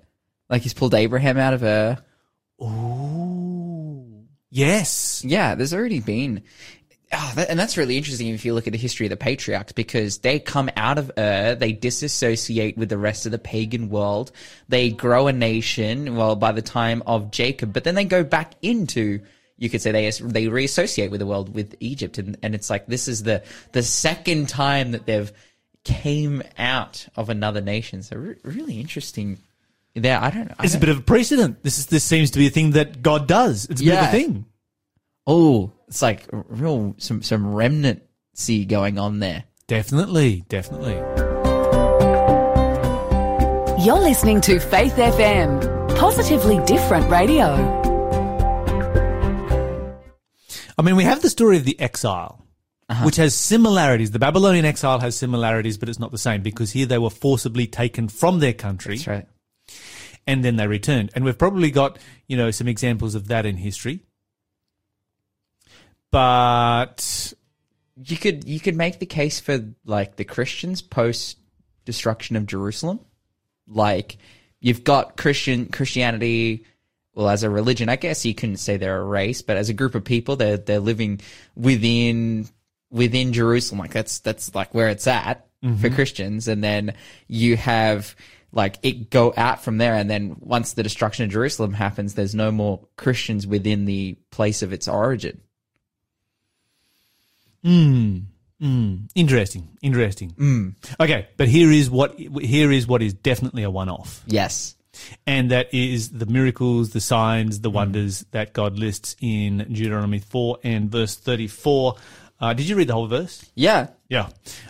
Like 0.50 0.62
he's 0.62 0.74
pulled 0.74 0.94
Abraham 0.94 1.38
out 1.38 1.54
of 1.54 1.62
a. 1.62 2.04
Ooh. 2.60 4.26
Yes. 4.50 5.24
Yeah, 5.24 5.54
there's 5.54 5.72
already 5.72 6.00
been. 6.00 6.42
Oh, 7.16 7.32
that, 7.36 7.48
and 7.50 7.58
that's 7.58 7.76
really 7.76 7.96
interesting 7.96 8.28
if 8.28 8.44
you 8.44 8.54
look 8.54 8.66
at 8.66 8.72
the 8.72 8.78
history 8.78 9.06
of 9.06 9.10
the 9.10 9.16
patriarchs 9.16 9.72
because 9.72 10.18
they 10.18 10.38
come 10.38 10.68
out 10.76 10.98
of 10.98 11.10
Ur, 11.16 11.54
they 11.54 11.72
disassociate 11.72 12.76
with 12.76 12.88
the 12.88 12.98
rest 12.98 13.24
of 13.26 13.32
the 13.32 13.38
pagan 13.38 13.88
world, 13.88 14.32
they 14.68 14.90
grow 14.90 15.26
a 15.28 15.32
nation. 15.32 16.16
Well, 16.16 16.36
by 16.36 16.52
the 16.52 16.62
time 16.62 17.02
of 17.06 17.30
Jacob, 17.30 17.72
but 17.72 17.84
then 17.84 17.94
they 17.94 18.04
go 18.04 18.24
back 18.24 18.54
into. 18.62 19.20
You 19.56 19.70
could 19.70 19.80
say 19.80 19.92
they 19.92 20.10
they 20.10 20.46
reassociate 20.46 21.10
with 21.10 21.20
the 21.20 21.26
world 21.26 21.54
with 21.54 21.76
Egypt, 21.78 22.18
and, 22.18 22.36
and 22.42 22.54
it's 22.54 22.68
like 22.68 22.86
this 22.86 23.06
is 23.06 23.22
the 23.22 23.42
the 23.72 23.82
second 23.84 24.48
time 24.48 24.90
that 24.90 25.06
they've 25.06 25.30
came 25.84 26.42
out 26.58 27.06
of 27.14 27.28
another 27.28 27.60
nation. 27.60 28.02
So 28.02 28.16
re- 28.16 28.34
really 28.42 28.80
interesting. 28.80 29.38
There, 29.94 30.18
I 30.20 30.30
don't. 30.30 30.50
I 30.58 30.64
It's 30.64 30.72
a 30.74 30.76
don't- 30.76 30.80
bit 30.80 30.88
of 30.88 30.98
a 30.98 31.02
precedent. 31.02 31.62
This 31.62 31.78
is, 31.78 31.86
this 31.86 32.02
seems 32.02 32.32
to 32.32 32.38
be 32.40 32.48
a 32.48 32.50
thing 32.50 32.72
that 32.72 33.00
God 33.00 33.28
does. 33.28 33.66
It's 33.66 33.80
a 33.80 33.84
bit 33.84 33.94
of 33.98 34.04
a 34.04 34.10
thing. 34.10 34.44
Oh, 35.26 35.70
it's 35.88 36.02
like 36.02 36.26
real 36.32 36.94
some 36.98 37.22
some 37.22 37.54
remnancy 37.54 38.64
going 38.64 38.98
on 38.98 39.20
there. 39.20 39.44
Definitely, 39.66 40.44
definitely. 40.48 40.94
You're 43.84 43.98
listening 44.00 44.40
to 44.42 44.58
Faith 44.60 44.94
FM, 44.94 45.96
positively 45.98 46.58
different 46.64 47.10
radio. 47.10 47.82
I 50.78 50.82
mean, 50.82 50.96
we 50.96 51.04
have 51.04 51.22
the 51.22 51.28
story 51.30 51.56
of 51.56 51.64
the 51.64 51.78
exile, 51.78 52.44
Uh-huh. 52.88 53.04
which 53.04 53.16
has 53.16 53.34
similarities. 53.34 54.10
The 54.10 54.18
Babylonian 54.18 54.64
exile 54.64 55.00
has 55.00 55.16
similarities, 55.16 55.76
but 55.78 55.88
it's 55.88 55.98
not 55.98 56.12
the 56.12 56.18
same 56.18 56.42
because 56.42 56.72
here 56.72 56.86
they 56.86 56.98
were 56.98 57.10
forcibly 57.10 57.66
taken 57.66 58.08
from 58.08 58.40
their 58.40 58.52
country 58.54 58.96
That's 58.96 59.06
right. 59.06 59.26
and 60.26 60.44
then 60.44 60.56
they 60.56 60.66
returned. 60.66 61.10
And 61.14 61.24
we've 61.24 61.38
probably 61.38 61.70
got, 61.70 61.98
you 62.26 62.36
know, 62.36 62.50
some 62.50 62.68
examples 62.68 63.14
of 63.14 63.28
that 63.28 63.44
in 63.46 63.56
history. 63.58 64.00
But 66.14 67.34
You 67.96 68.16
could 68.16 68.48
you 68.48 68.60
could 68.60 68.76
make 68.76 69.00
the 69.00 69.06
case 69.06 69.40
for 69.40 69.64
like 69.84 70.14
the 70.14 70.24
Christians 70.24 70.80
post 70.80 71.38
destruction 71.84 72.36
of 72.36 72.46
Jerusalem. 72.46 73.00
Like 73.66 74.18
you've 74.60 74.84
got 74.84 75.16
Christian 75.16 75.66
Christianity 75.66 76.66
well 77.16 77.28
as 77.28 77.42
a 77.42 77.50
religion, 77.50 77.88
I 77.88 77.96
guess 77.96 78.24
you 78.24 78.34
couldn't 78.34 78.58
say 78.58 78.76
they're 78.76 79.00
a 79.00 79.04
race, 79.04 79.42
but 79.42 79.56
as 79.56 79.68
a 79.70 79.74
group 79.74 79.96
of 79.96 80.04
people 80.04 80.36
they're 80.36 80.56
they're 80.56 80.78
living 80.78 81.20
within 81.56 82.48
within 82.90 83.32
Jerusalem. 83.32 83.80
Like 83.80 83.92
that's 83.92 84.20
that's 84.20 84.54
like 84.54 84.72
where 84.72 84.90
it's 84.90 85.08
at 85.08 85.46
for 85.62 85.68
mm-hmm. 85.68 85.94
Christians. 85.96 86.46
And 86.46 86.62
then 86.62 86.94
you 87.26 87.56
have 87.56 88.14
like 88.52 88.78
it 88.84 89.10
go 89.10 89.34
out 89.36 89.64
from 89.64 89.78
there 89.78 89.94
and 89.94 90.08
then 90.08 90.36
once 90.38 90.74
the 90.74 90.84
destruction 90.84 91.24
of 91.24 91.32
Jerusalem 91.32 91.72
happens, 91.72 92.14
there's 92.14 92.36
no 92.36 92.52
more 92.52 92.86
Christians 92.96 93.48
within 93.48 93.84
the 93.84 94.16
place 94.30 94.62
of 94.62 94.72
its 94.72 94.86
origin. 94.86 95.40
Interesting, 99.14 99.68
interesting. 99.82 100.74
Okay, 101.00 101.28
but 101.36 101.48
here 101.48 101.70
is 101.70 101.90
what 101.90 102.18
here 102.18 102.70
is 102.70 102.86
what 102.86 103.02
is 103.02 103.14
definitely 103.14 103.62
a 103.62 103.70
one-off. 103.70 104.22
Yes. 104.26 104.76
and 105.26 105.50
that 105.50 105.74
is 105.74 106.10
the 106.10 106.26
miracles, 106.26 106.90
the 106.90 107.00
signs, 107.00 107.60
the 107.60 107.70
wonders 107.70 108.24
that 108.30 108.52
God 108.52 108.78
lists 108.78 109.16
in 109.20 109.58
Deuteronomy 109.58 110.20
4 110.20 110.58
and 110.62 110.90
verse 110.90 111.16
34. 111.16 111.96
Uh, 112.40 112.52
did 112.52 112.68
you 112.68 112.76
read 112.76 112.88
the 112.88 112.92
whole 112.94 113.06
verse? 113.08 113.44
Yeah. 113.54 113.88
Yeah. 114.08 114.28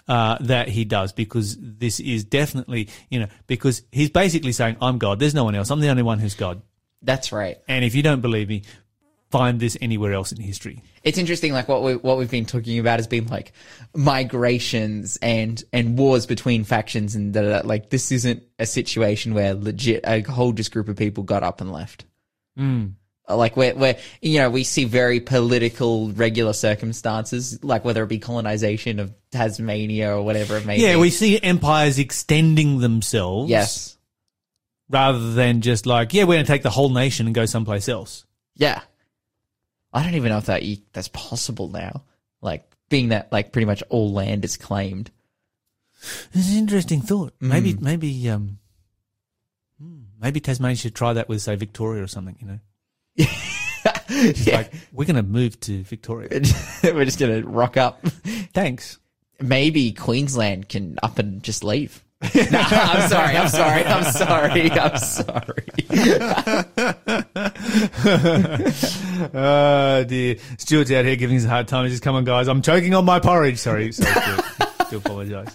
Uh, 0.09 0.37
that 0.41 0.69
he 0.69 0.85
does 0.85 1.13
because 1.13 1.57
this 1.61 2.01
is 2.01 2.25
definitely, 2.25 2.89
you 3.11 3.21
know, 3.21 3.27
because 3.47 3.83
he's 3.93 4.11
basically 4.11 4.53
saying, 4.53 4.77
I'm 4.81 4.99
God. 4.99 5.19
There's 5.19 5.35
no 5.35 5.45
one 5.45 5.55
else. 5.55 5.71
I'm 5.71 5.81
the 5.81 5.89
only 5.89 6.03
one 6.03 6.19
who's 6.19 6.35
God. 6.35 6.63
That's 7.03 7.33
right. 7.33 7.59
And 7.69 7.85
if 7.85 7.95
you 7.95 8.03
don't 8.03 8.21
believe 8.23 8.49
me, 8.49 8.63
find 9.39 9.59
this 9.59 9.77
anywhere 9.81 10.13
else 10.13 10.31
in 10.31 10.41
history. 10.41 10.81
It's 11.03 11.19
interesting, 11.19 11.53
like 11.53 11.67
what 11.69 11.83
we 11.83 11.97
what 11.97 12.17
we've 12.19 12.31
been 12.31 12.47
talking 12.47 12.79
about 12.79 13.01
has 13.01 13.09
been 13.09 13.27
like 13.27 13.53
migrations 13.95 15.17
and 15.21 15.63
and 15.73 15.99
wars 15.99 16.27
between 16.27 16.65
factions, 16.65 17.15
and 17.17 17.33
da. 17.35 17.61
like 17.65 17.91
this 17.91 18.13
isn't 18.13 18.43
a 18.59 18.67
situation 18.67 19.35
where 19.35 19.55
legit 19.55 20.01
a 20.05 20.21
whole 20.23 20.53
just 20.53 20.73
group 20.73 20.89
of 20.89 20.97
people 20.97 21.25
got 21.25 21.43
up 21.43 21.61
and 21.61 21.73
left. 21.73 22.05
Uh, 22.59 23.37
Like 23.37 23.57
where 23.57 23.75
where 23.75 23.97
you 24.23 24.39
know 24.39 24.51
we 24.51 24.65
see 24.65 24.85
very 24.85 25.19
political 25.21 26.11
regular 26.13 26.53
circumstances, 26.53 27.59
like 27.65 27.85
whether 27.85 28.03
it 28.05 28.09
be 28.09 28.19
colonization 28.19 29.01
of 29.01 29.13
Tasmania 29.33 30.15
or 30.17 30.23
whatever 30.23 30.57
it 30.59 30.65
may 30.67 30.77
Yeah, 30.79 30.89
be. 30.89 30.93
Yeah, 30.93 31.01
we 31.01 31.11
see 31.11 31.41
empires 31.43 31.99
extending 31.99 32.79
themselves. 32.81 33.51
yes, 33.51 33.97
Rather 34.91 35.33
than 35.33 35.61
just 35.63 35.87
like, 35.87 36.13
yeah, 36.15 36.25
we're 36.25 36.35
going 36.37 36.45
to 36.47 36.53
take 36.53 36.63
the 36.63 36.71
whole 36.71 36.91
nation 36.91 37.27
and 37.27 37.35
go 37.35 37.47
someplace 37.47 37.89
else. 37.89 38.27
yeah. 38.57 38.81
I 39.95 40.03
don't 40.03 40.15
even 40.15 40.31
know 40.31 40.39
if 40.39 40.47
that 40.47 40.63
that's 40.93 41.09
possible 41.09 41.69
now. 41.69 42.03
Like 42.43 42.69
being 42.89 43.09
that 43.11 43.33
like 43.33 43.53
pretty 43.53 43.65
much 43.67 43.83
all 43.89 44.13
land 44.13 44.45
is 44.45 44.57
claimed. 44.57 45.11
It's 46.35 46.51
an 46.51 46.59
interesting 46.59 47.01
thought. 47.01 47.33
Mm. 47.39 47.49
Maybe, 47.49 47.75
maybe, 47.75 48.29
um, 48.29 48.59
hmm, 49.81 50.03
maybe 50.21 50.41
Tasmania 50.41 50.77
should 50.77 50.95
try 50.95 51.15
that 51.15 51.31
with, 51.31 51.41
say, 51.41 51.55
Victoria 51.57 52.03
or 52.03 52.07
something. 52.09 52.37
You 52.41 52.47
know, 52.47 53.27
Yeah. 54.11 54.57
like 54.57 54.73
we're 54.93 55.07
going 55.07 55.17
to 55.17 55.23
move 55.23 55.59
to 55.61 55.83
Victoria. 55.85 56.29
We're 56.83 57.05
just 57.07 57.19
gonna 57.19 57.43
rock 57.43 57.77
up. 57.79 58.05
Thanks. 58.53 58.99
Maybe 59.41 59.93
Queensland 59.93 60.69
can 60.69 60.99
up 61.03 61.19
and 61.19 61.43
just 61.43 61.65
leave. 61.65 62.04
Nah, 62.51 62.67
I'm 62.71 63.09
sorry. 63.09 63.37
I'm 63.37 63.49
sorry. 63.49 63.85
I'm 63.85 64.05
sorry. 64.13 64.71
I'm 64.73 64.99
sorry. 64.99 65.65
Oh 69.33 70.05
dear. 70.05 70.37
Stuart's 70.59 70.91
out 70.91 71.05
here 71.05 71.17
giving 71.17 71.37
us 71.37 71.45
a 71.45 71.49
hard 71.49 71.69
time. 71.69 71.85
He's 71.85 71.95
just, 71.95 72.03
come 72.03 72.15
on 72.17 72.25
guys, 72.25 72.49
I'm 72.49 72.63
choking 72.63 72.95
on 72.95 73.05
my 73.05 73.21
porridge. 73.21 73.59
Sorry, 73.59 73.93
sorry, 73.93 74.43
do 74.91 74.97
apologise. 74.99 75.55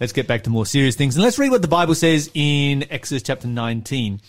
Let's 0.00 0.12
get 0.12 0.26
back 0.26 0.42
to 0.44 0.50
more 0.50 0.66
serious 0.66 0.96
things. 0.96 1.16
And 1.16 1.24
let's 1.24 1.38
read 1.38 1.50
what 1.50 1.62
the 1.62 1.68
Bible 1.68 1.94
says 1.94 2.30
in 2.34 2.84
Exodus 2.90 3.22
chapter 3.22 3.48
19 3.48 4.20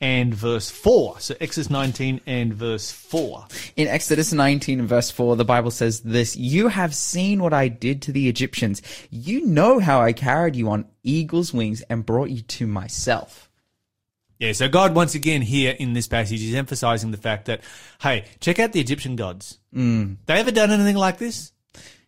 and 0.00 0.34
verse 0.34 0.70
4. 0.70 1.20
So 1.20 1.34
Exodus 1.40 1.70
19 1.70 2.20
and 2.26 2.52
verse 2.52 2.90
4. 2.90 3.46
In 3.76 3.88
Exodus 3.88 4.32
19 4.32 4.80
and 4.80 4.88
verse 4.88 5.10
4, 5.10 5.36
the 5.36 5.44
Bible 5.44 5.70
says 5.70 6.00
this 6.00 6.36
You 6.36 6.68
have 6.68 6.94
seen 6.94 7.42
what 7.42 7.52
I 7.52 7.68
did 7.68 8.02
to 8.02 8.12
the 8.12 8.28
Egyptians. 8.28 8.82
You 9.10 9.46
know 9.46 9.78
how 9.78 10.00
I 10.00 10.12
carried 10.12 10.56
you 10.56 10.70
on 10.70 10.86
eagle's 11.02 11.52
wings 11.54 11.82
and 11.82 12.04
brought 12.04 12.30
you 12.30 12.42
to 12.42 12.66
myself. 12.66 13.50
Yeah, 14.38 14.52
so 14.52 14.68
God 14.68 14.94
once 14.94 15.14
again 15.14 15.40
here 15.40 15.74
in 15.78 15.94
this 15.94 16.08
passage 16.08 16.42
is 16.42 16.54
emphasizing 16.54 17.10
the 17.10 17.16
fact 17.16 17.46
that, 17.46 17.62
hey, 18.02 18.26
check 18.40 18.58
out 18.58 18.72
the 18.72 18.80
Egyptian 18.80 19.16
gods. 19.16 19.58
Mm. 19.74 20.18
They 20.26 20.34
ever 20.34 20.50
done 20.50 20.70
anything 20.70 20.96
like 20.96 21.16
this? 21.16 21.52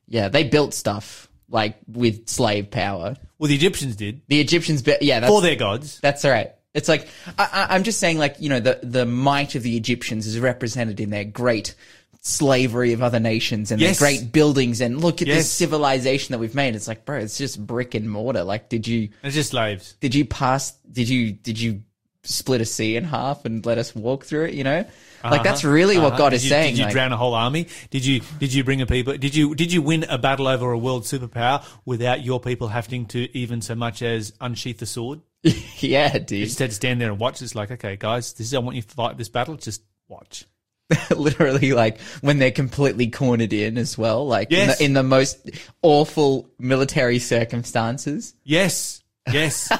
Yeah, 0.06 0.28
they 0.28 0.44
built 0.44 0.74
stuff 0.74 1.28
like 1.48 1.78
with 1.86 2.28
slave 2.28 2.70
power. 2.70 3.16
Well, 3.38 3.48
the 3.48 3.54
Egyptians 3.54 3.96
did 3.96 4.20
The 4.28 4.40
Egyptians, 4.40 4.82
yeah, 5.00 5.20
that's, 5.20 5.30
for 5.30 5.40
their 5.40 5.56
gods. 5.56 6.00
That's 6.00 6.24
all 6.24 6.30
right. 6.30 6.52
It's 6.78 6.88
like 6.88 7.06
I, 7.38 7.48
I, 7.68 7.74
I'm 7.74 7.82
just 7.82 8.00
saying, 8.00 8.16
like 8.18 8.36
you 8.40 8.48
know, 8.48 8.60
the 8.60 8.80
the 8.82 9.04
might 9.04 9.54
of 9.54 9.62
the 9.62 9.76
Egyptians 9.76 10.26
is 10.26 10.38
represented 10.40 10.98
in 11.00 11.10
their 11.10 11.24
great 11.24 11.74
slavery 12.20 12.92
of 12.92 13.02
other 13.02 13.20
nations 13.20 13.70
and 13.70 13.80
Yes. 13.80 13.98
their 13.98 14.08
great 14.08 14.32
buildings. 14.32 14.80
And 14.80 15.00
look 15.00 15.22
at 15.22 15.28
Yes. 15.28 15.38
this 15.38 15.50
civilization 15.50 16.32
that 16.32 16.38
we've 16.38 16.54
made. 16.54 16.74
It's 16.74 16.88
like, 16.88 17.04
bro, 17.04 17.18
it's 17.18 17.38
just 17.38 17.64
brick 17.64 17.94
and 17.94 18.10
mortar. 18.10 18.42
Like, 18.44 18.68
did 18.68 18.86
you 18.88 19.10
It's 19.22 19.34
just 19.34 19.50
slaves. 19.50 19.94
did 20.00 20.14
you 20.14 20.24
pass? 20.24 20.72
Did 20.90 21.08
you 21.08 21.32
did 21.32 21.60
you 21.60 21.82
split 22.24 22.60
a 22.60 22.64
sea 22.64 22.96
in 22.96 23.04
half 23.04 23.44
and 23.44 23.64
let 23.64 23.78
us 23.78 23.94
walk 23.94 24.24
through 24.24 24.46
it? 24.46 24.54
You 24.54 24.64
know, 24.64 24.84
like 25.24 25.42
that's 25.44 25.64
really 25.64 25.96
what 25.96 26.08
Uh-huh. 26.08 26.18
God 26.18 26.30
Did 26.30 26.36
is 26.36 26.44
you, 26.44 26.50
saying. 26.50 26.72
Did 26.72 26.78
you 26.78 26.84
like- 26.86 26.92
drown 26.92 27.12
a 27.12 27.16
whole 27.16 27.34
army? 27.34 27.68
Did 27.90 28.04
you 28.04 28.20
did 28.40 28.52
you 28.52 28.64
bring 28.64 28.82
a 28.82 28.86
people? 28.86 29.16
Did 29.16 29.34
you 29.34 29.54
did 29.54 29.72
you 29.72 29.80
win 29.80 30.04
a 30.08 30.18
battle 30.18 30.48
over 30.48 30.70
a 30.72 30.78
world 30.78 31.04
superpower 31.04 31.64
without 31.84 32.24
your 32.24 32.40
people 32.40 32.68
having 32.68 33.06
to 33.06 33.34
even 33.38 33.62
so 33.62 33.74
much 33.74 34.02
as 34.02 34.32
unsheath 34.40 34.78
the 34.78 34.86
sword? 34.86 35.20
yeah, 35.78 36.14
You 36.14 36.20
dude. 36.20 36.46
just 36.46 36.58
had 36.58 36.70
to 36.70 36.76
stand 36.76 37.00
there 37.00 37.10
and 37.10 37.18
watch. 37.20 37.42
It's 37.42 37.54
like, 37.54 37.70
okay, 37.70 37.96
guys, 37.96 38.32
this 38.34 38.48
is 38.48 38.54
I 38.54 38.58
want 38.58 38.76
you 38.76 38.82
to 38.82 38.88
fight 38.88 39.16
this 39.16 39.28
battle. 39.28 39.56
Just 39.56 39.82
watch. 40.08 40.46
literally 41.10 41.72
like 41.72 42.00
when 42.22 42.38
they're 42.38 42.50
completely 42.50 43.08
cornered 43.08 43.52
in 43.52 43.76
as 43.76 43.98
well, 43.98 44.26
like 44.26 44.50
in, 44.50 44.68
the, 44.68 44.84
in 44.84 44.92
the 44.94 45.02
most 45.02 45.50
awful 45.82 46.48
military 46.58 47.18
circumstances. 47.18 48.34
Yes, 48.42 49.02
yes. 49.32 49.70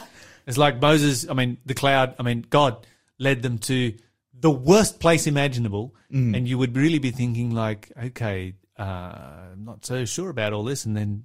it's 0.47 0.59
like 0.59 0.81
Moses. 0.83 1.29
I 1.29 1.33
mean, 1.33 1.57
the 1.65 1.75
cloud. 1.75 2.15
I 2.19 2.23
mean, 2.23 2.45
God 2.51 2.87
led 3.19 3.43
them 3.43 3.57
to 3.59 3.95
the 4.39 4.51
worst 4.51 5.01
place 5.01 5.27
imaginable, 5.27 5.95
and 6.11 6.47
you 6.47 6.59
would 6.59 6.77
really 6.77 6.99
be 6.99 7.11
thinking 7.11 7.51
like, 7.53 7.91
okay, 8.05 8.55
uh, 8.79 8.83
I'm 9.53 9.65
not 9.65 9.85
so 9.87 10.05
sure 10.05 10.29
about 10.31 10.53
all 10.53 10.63
this, 10.65 10.85
and 10.85 10.97
then 10.97 11.25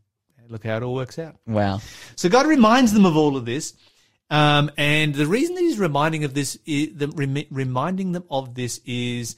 look 0.49 0.63
how 0.65 0.77
it 0.77 0.83
all 0.83 0.95
works 0.95 1.19
out. 1.19 1.35
Wow. 1.45 1.81
So 2.15 2.29
God 2.29 2.47
reminds 2.47 2.93
them 2.93 3.05
of 3.05 3.15
all 3.17 3.35
of 3.37 3.45
this. 3.45 3.73
Um, 4.29 4.71
and 4.77 5.13
the 5.13 5.27
reason 5.27 5.55
that 5.55 5.61
he's 5.61 5.79
reminding 5.79 6.23
of 6.23 6.33
this, 6.33 6.57
is, 6.65 6.95
the, 6.95 7.07
remi- 7.09 7.47
reminding 7.51 8.13
them 8.13 8.23
of 8.29 8.55
this 8.55 8.81
is 8.85 9.35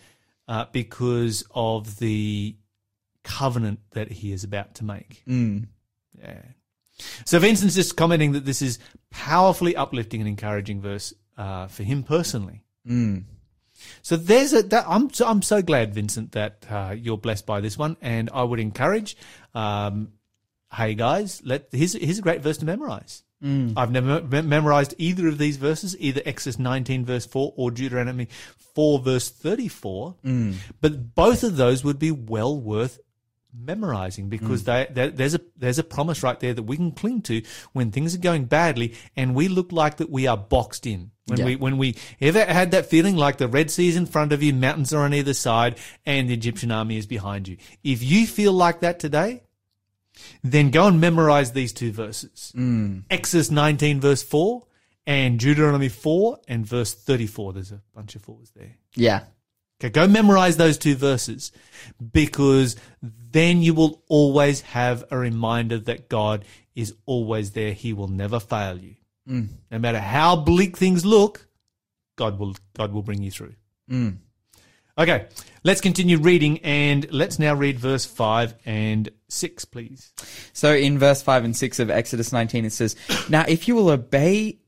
uh, 0.48 0.66
because 0.72 1.44
of 1.54 1.98
the 2.00 2.56
covenant 3.24 3.80
that 3.92 4.12
he 4.12 4.32
is 4.32 4.44
about 4.44 4.76
to 4.76 4.86
make. 4.86 5.24
Yeah. 6.22 6.42
So 7.26 7.40
Vincent's 7.40 7.76
just 7.76 7.98
commenting 7.98 8.34
that 8.34 8.46
this 8.46 8.62
is 8.62 8.80
powerfully 9.10 9.76
uplifting 9.76 10.22
and 10.22 10.30
encouraging 10.30 10.80
verse 10.80 11.14
uh, 11.38 11.68
for 11.68 11.84
him 11.84 12.04
personally. 12.04 12.64
So 14.02 14.16
there's 14.16 14.54
a 14.54 14.64
that 14.64 14.86
I'm 14.88 15.12
so, 15.12 15.28
I'm 15.28 15.42
so 15.42 15.62
glad 15.62 15.94
Vincent 15.94 16.32
that 16.32 16.66
uh, 16.70 16.96
you're 16.98 17.18
blessed 17.18 17.46
by 17.46 17.60
this 17.60 17.78
one, 17.78 17.98
and 18.02 18.30
I 18.34 18.44
would 18.44 18.62
encourage, 18.62 19.18
um, 19.54 20.14
hey 20.72 20.96
guys, 20.96 21.42
let 21.44 21.68
here's 21.74 21.92
here's 21.94 22.20
a 22.20 22.22
great 22.22 22.42
verse 22.42 22.58
to 22.60 22.66
memorize. 22.66 23.24
Mm. 23.46 23.74
I've 23.78 23.92
never 23.92 24.22
me- 24.24 24.42
memorized 24.42 24.96
either 24.98 25.28
of 25.28 25.38
these 25.38 25.58
verses, 25.58 25.96
either 26.00 26.22
Exodus 26.26 26.58
19 26.58 27.06
verse 27.06 27.26
4 27.28 27.54
or 27.56 27.70
Deuteronomy 27.70 28.28
4 28.74 29.00
verse 29.00 29.30
34, 29.30 30.16
mm. 30.26 30.56
but 30.82 31.14
both 31.14 31.44
of 31.44 31.56
those 31.56 31.84
would 31.84 32.00
be 32.00 32.10
well 32.12 32.60
worth 32.60 33.00
memorizing 33.58 34.30
because 34.30 34.64
mm. 34.64 34.66
they, 34.66 34.88
there- 34.94 35.12
there's 35.12 35.36
a 35.36 35.42
there's 35.58 35.80
a 35.80 35.84
promise 35.84 36.24
right 36.24 36.40
there 36.40 36.54
that 36.54 36.64
we 36.64 36.76
can 36.76 36.92
cling 36.92 37.22
to 37.24 37.42
when 37.74 37.92
things 37.92 38.16
are 38.16 38.20
going 38.20 38.46
badly 38.46 38.96
and 39.16 39.36
we 39.36 39.48
look 39.48 39.72
like 39.72 39.98
that 39.98 40.10
we 40.10 40.28
are 40.28 40.38
boxed 40.38 40.86
in. 40.86 41.12
When 41.28 41.40
Yeah. 41.40 41.46
we 41.46 41.56
when 41.56 41.78
we 41.78 41.96
ever 42.22 42.44
had 42.44 42.72
that 42.72 42.88
feeling 42.88 43.16
like 43.16 43.38
the 43.38 43.48
red 43.48 43.72
sea 43.72 43.88
is 43.88 43.96
in 43.96 44.06
front 44.06 44.32
of 44.34 44.44
you 44.44 44.54
mountains 44.54 44.94
are 44.94 45.04
on 45.04 45.14
either 45.14 45.34
side 45.34 45.78
and 46.06 46.30
the 46.30 46.34
egyptian 46.34 46.72
army 46.72 46.98
is 46.98 47.08
behind 47.08 47.48
you. 47.48 47.58
If 47.84 48.04
you 48.04 48.28
feel 48.28 48.54
like 48.54 48.82
that 48.82 49.00
today 49.00 49.42
then 50.44 50.72
go 50.72 50.88
and 50.88 51.00
memorize 51.00 51.52
these 51.52 51.74
two 51.74 51.92
verses 51.92 52.54
mm. 52.56 53.04
exodus 53.10 53.52
19 53.52 54.00
verse 54.00 54.24
4 54.24 54.64
and 55.08 55.40
deuteronomy 55.40 55.90
4 55.90 56.40
and 56.48 56.66
verse 56.66 56.94
34 56.94 57.54
there's 57.54 57.72
a 57.72 57.82
bunch 57.94 58.16
of 58.16 58.22
fours 58.22 58.52
there 58.56 58.78
Yeah. 58.96 59.26
Okay, 59.80 59.90
go 59.90 60.08
memorize 60.08 60.56
those 60.56 60.78
two 60.78 60.96
verses 60.96 61.52
because 62.14 62.78
then 63.02 63.62
you 63.62 63.74
will 63.74 64.02
always 64.08 64.62
have 64.62 65.04
a 65.12 65.18
reminder 65.18 65.78
that 65.80 66.08
God 66.08 66.46
is 66.76 66.94
always 67.06 67.52
there. 67.52 67.74
He 67.74 67.92
will 67.92 68.08
never 68.08 68.40
fail 68.40 68.78
you. 68.78 68.96
Mm. 69.28 69.50
No 69.70 69.80
matter 69.80 70.00
how 70.00 70.38
bleak 70.38 70.78
things 70.78 71.06
look, 71.06 71.48
God 72.16 72.40
will, 72.40 72.56
God 72.78 72.94
will 72.94 73.04
bring 73.04 73.22
you 73.22 73.32
through. 73.32 73.56
Mm. 73.92 74.18
Okay, 74.98 75.28
let's 75.66 75.82
continue 75.82 76.18
reading 76.18 76.60
and 76.60 77.12
let's 77.12 77.38
now 77.38 77.54
read 77.54 77.78
verse 77.78 78.06
5 78.06 78.56
and 78.66 79.10
6, 79.28 79.66
please. 79.66 80.14
So 80.54 80.74
in 80.74 80.98
verse 80.98 81.22
5 81.22 81.44
and 81.44 81.56
6 81.56 81.80
of 81.80 81.90
Exodus 81.90 82.32
19, 82.32 82.64
it 82.64 82.72
says, 82.72 82.96
Now 83.28 83.44
if 83.46 83.68
you 83.68 83.76
will 83.76 83.90
obey 83.90 84.60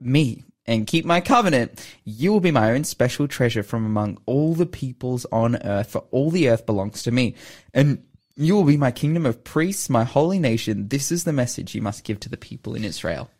me 0.00 0.44
and 0.66 0.84
keep 0.84 1.04
my 1.04 1.20
covenant, 1.20 1.80
you 2.04 2.32
will 2.32 2.40
be 2.40 2.50
my 2.50 2.72
own 2.72 2.82
special 2.82 3.28
treasure 3.28 3.62
from 3.62 3.86
among 3.86 4.18
all 4.26 4.52
the 4.54 4.66
peoples 4.66 5.26
on 5.30 5.54
earth, 5.62 5.90
for 5.90 6.04
all 6.10 6.32
the 6.32 6.48
earth 6.48 6.66
belongs 6.66 7.04
to 7.04 7.12
me. 7.12 7.36
And 7.72 8.02
you 8.34 8.56
will 8.56 8.64
be 8.64 8.76
my 8.76 8.90
kingdom 8.90 9.26
of 9.26 9.44
priests, 9.44 9.88
my 9.88 10.02
holy 10.02 10.40
nation. 10.40 10.88
This 10.88 11.12
is 11.12 11.22
the 11.22 11.32
message 11.32 11.76
you 11.76 11.82
must 11.82 12.02
give 12.02 12.18
to 12.20 12.28
the 12.28 12.36
people 12.36 12.74
in 12.74 12.82
Israel. 12.82 13.30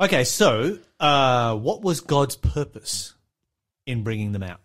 Okay, 0.00 0.24
so 0.24 0.78
uh, 0.98 1.54
what 1.54 1.82
was 1.82 2.00
God's 2.00 2.36
purpose 2.36 3.14
in 3.86 4.04
bringing 4.04 4.32
them 4.32 4.42
out? 4.42 4.60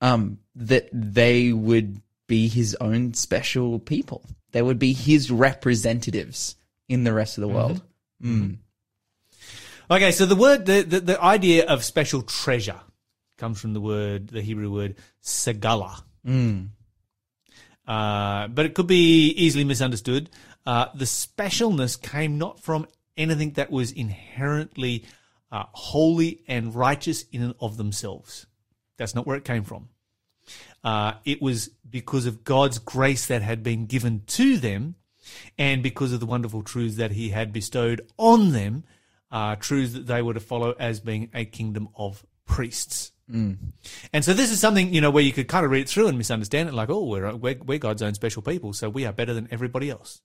Um, 0.00 0.38
that 0.54 0.88
they 0.92 1.52
would 1.52 2.00
be 2.28 2.48
his 2.48 2.76
own 2.80 3.14
special 3.14 3.78
people. 3.78 4.22
They 4.52 4.62
would 4.62 4.78
be 4.78 4.92
his 4.92 5.30
representatives 5.30 6.56
in 6.88 7.04
the 7.04 7.12
rest 7.12 7.36
of 7.38 7.42
the 7.42 7.48
world. 7.48 7.82
Okay, 9.90 10.12
so 10.12 10.26
the 10.26 10.36
word, 10.36 10.66
the, 10.66 10.82
the, 10.82 11.00
the 11.00 11.22
idea 11.22 11.66
of 11.66 11.82
special 11.84 12.22
treasure 12.22 12.80
comes 13.38 13.60
from 13.60 13.72
the 13.72 13.80
word, 13.80 14.28
the 14.28 14.42
Hebrew 14.42 14.70
word 14.70 14.96
segala. 15.22 16.02
Uh, 17.86 18.48
but 18.48 18.66
it 18.66 18.74
could 18.74 18.86
be 18.86 19.30
easily 19.30 19.64
misunderstood. 19.64 20.28
Uh, 20.66 20.86
the 20.94 21.06
specialness 21.06 22.00
came 22.00 22.36
not 22.36 22.60
from 22.60 22.86
anything 23.16 23.52
that 23.52 23.70
was 23.70 23.90
inherently 23.92 25.04
uh, 25.50 25.64
holy 25.72 26.42
and 26.46 26.74
righteous 26.74 27.24
in 27.32 27.42
and 27.42 27.54
of 27.60 27.78
themselves. 27.78 28.46
That's 28.98 29.14
not 29.14 29.26
where 29.26 29.36
it 29.36 29.44
came 29.44 29.64
from. 29.64 29.88
Uh, 30.84 31.14
it 31.24 31.40
was 31.40 31.70
because 31.88 32.26
of 32.26 32.44
God's 32.44 32.78
grace 32.78 33.26
that 33.26 33.42
had 33.42 33.62
been 33.62 33.86
given 33.86 34.22
to 34.28 34.58
them 34.58 34.96
and 35.58 35.82
because 35.82 36.12
of 36.12 36.20
the 36.20 36.26
wonderful 36.26 36.62
truths 36.62 36.96
that 36.96 37.12
he 37.12 37.30
had 37.30 37.52
bestowed 37.52 38.06
on 38.16 38.52
them, 38.52 38.84
uh, 39.30 39.56
truths 39.56 39.92
that 39.94 40.06
they 40.06 40.22
were 40.22 40.34
to 40.34 40.40
follow 40.40 40.74
as 40.78 41.00
being 41.00 41.30
a 41.34 41.44
kingdom 41.44 41.88
of 41.96 42.24
priests. 42.46 43.12
And 44.12 44.24
so 44.24 44.32
this 44.32 44.50
is 44.50 44.58
something, 44.58 44.94
you 44.94 45.02
know, 45.02 45.10
where 45.10 45.22
you 45.22 45.32
could 45.32 45.48
kind 45.48 45.66
of 45.66 45.70
read 45.70 45.82
it 45.82 45.88
through 45.88 46.08
and 46.08 46.16
misunderstand 46.16 46.70
it 46.70 46.74
like, 46.74 46.88
oh, 46.88 47.04
we're, 47.04 47.34
we're, 47.34 47.58
we're 47.62 47.78
God's 47.78 48.00
own 48.00 48.14
special 48.14 48.40
people, 48.40 48.72
so 48.72 48.88
we 48.88 49.04
are 49.04 49.12
better 49.12 49.34
than 49.34 49.48
everybody 49.50 49.90
else. 49.90 50.22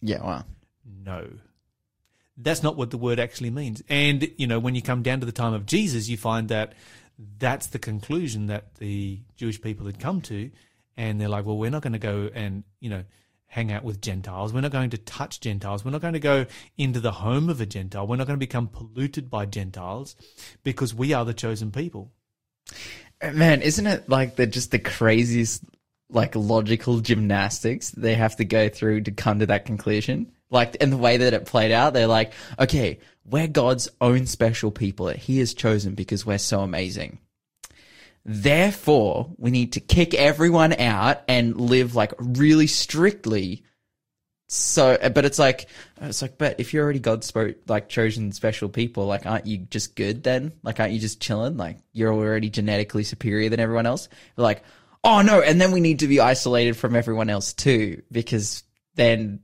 Yeah, 0.00 0.24
wow. 0.24 0.44
No. 1.04 1.28
That's 2.38 2.62
not 2.62 2.76
what 2.76 2.90
the 2.90 2.96
word 2.96 3.20
actually 3.20 3.50
means. 3.50 3.82
And, 3.90 4.30
you 4.38 4.46
know, 4.46 4.58
when 4.58 4.74
you 4.74 4.80
come 4.80 5.02
down 5.02 5.20
to 5.20 5.26
the 5.26 5.32
time 5.32 5.52
of 5.52 5.66
Jesus, 5.66 6.08
you 6.08 6.16
find 6.16 6.48
that 6.48 6.72
that's 7.38 7.68
the 7.68 7.78
conclusion 7.78 8.46
that 8.46 8.74
the 8.76 9.20
Jewish 9.36 9.60
people 9.60 9.86
had 9.86 9.98
come 9.98 10.20
to. 10.22 10.50
And 10.96 11.20
they're 11.20 11.28
like, 11.28 11.46
well, 11.46 11.56
we're 11.56 11.70
not 11.70 11.82
going 11.82 11.94
to 11.94 11.98
go 11.98 12.30
and, 12.34 12.64
you 12.80 12.90
know, 12.90 13.04
hang 13.46 13.72
out 13.72 13.82
with 13.82 14.00
Gentiles. 14.00 14.52
We're 14.52 14.60
not 14.60 14.70
going 14.70 14.90
to 14.90 14.98
touch 14.98 15.40
Gentiles. 15.40 15.84
We're 15.84 15.90
not 15.90 16.00
going 16.00 16.14
to 16.14 16.20
go 16.20 16.46
into 16.78 17.00
the 17.00 17.10
home 17.10 17.48
of 17.48 17.60
a 17.60 17.66
Gentile. 17.66 18.06
We're 18.06 18.16
not 18.16 18.26
going 18.26 18.38
to 18.38 18.46
become 18.46 18.68
polluted 18.68 19.28
by 19.28 19.46
Gentiles 19.46 20.14
because 20.62 20.94
we 20.94 21.12
are 21.12 21.24
the 21.24 21.34
chosen 21.34 21.72
people. 21.72 22.12
Uh, 23.20 23.32
man, 23.32 23.60
isn't 23.62 23.86
it 23.86 24.08
like 24.08 24.36
the 24.36 24.46
just 24.46 24.70
the 24.70 24.78
craziest 24.78 25.64
like 26.10 26.34
logical 26.34 27.00
gymnastics 27.00 27.90
they 27.90 28.14
have 28.14 28.36
to 28.36 28.44
go 28.44 28.68
through 28.68 29.02
to 29.02 29.10
come 29.10 29.40
to 29.40 29.46
that 29.46 29.66
conclusion? 29.66 30.30
Like, 30.50 30.76
and 30.80 30.92
the 30.92 30.96
way 30.96 31.18
that 31.18 31.32
it 31.32 31.46
played 31.46 31.72
out, 31.72 31.92
they're 31.92 32.06
like, 32.06 32.32
okay, 32.58 32.98
we're 33.24 33.46
God's 33.46 33.88
own 34.00 34.26
special 34.26 34.70
people 34.70 35.06
that 35.06 35.16
He 35.16 35.38
has 35.38 35.54
chosen 35.54 35.94
because 35.94 36.26
we're 36.26 36.38
so 36.38 36.60
amazing. 36.60 37.18
Therefore, 38.24 39.32
we 39.38 39.50
need 39.50 39.72
to 39.72 39.80
kick 39.80 40.12
everyone 40.12 40.74
out 40.74 41.22
and 41.28 41.58
live 41.60 41.94
like 41.94 42.12
really 42.18 42.66
strictly. 42.66 43.64
So, 44.48 44.98
but 45.14 45.24
it's 45.24 45.38
like, 45.38 45.68
it's 46.00 46.20
like, 46.20 46.36
but 46.36 46.58
if 46.58 46.74
you're 46.74 46.82
already 46.82 46.98
God's 46.98 47.30
spo- 47.30 47.54
like 47.68 47.88
chosen 47.88 48.32
special 48.32 48.68
people, 48.68 49.06
like, 49.06 49.24
aren't 49.24 49.46
you 49.46 49.58
just 49.58 49.94
good 49.94 50.24
then? 50.24 50.52
Like, 50.64 50.80
aren't 50.80 50.92
you 50.92 50.98
just 50.98 51.20
chilling? 51.20 51.56
Like, 51.56 51.78
you're 51.92 52.12
already 52.12 52.50
genetically 52.50 53.04
superior 53.04 53.48
than 53.48 53.60
everyone 53.60 53.86
else. 53.86 54.08
They're 54.34 54.42
like, 54.42 54.64
oh 55.04 55.22
no, 55.22 55.40
and 55.40 55.60
then 55.60 55.72
we 55.72 55.80
need 55.80 56.00
to 56.00 56.08
be 56.08 56.20
isolated 56.20 56.76
from 56.76 56.96
everyone 56.96 57.30
else 57.30 57.52
too, 57.52 58.02
because 58.10 58.64
then 58.96 59.40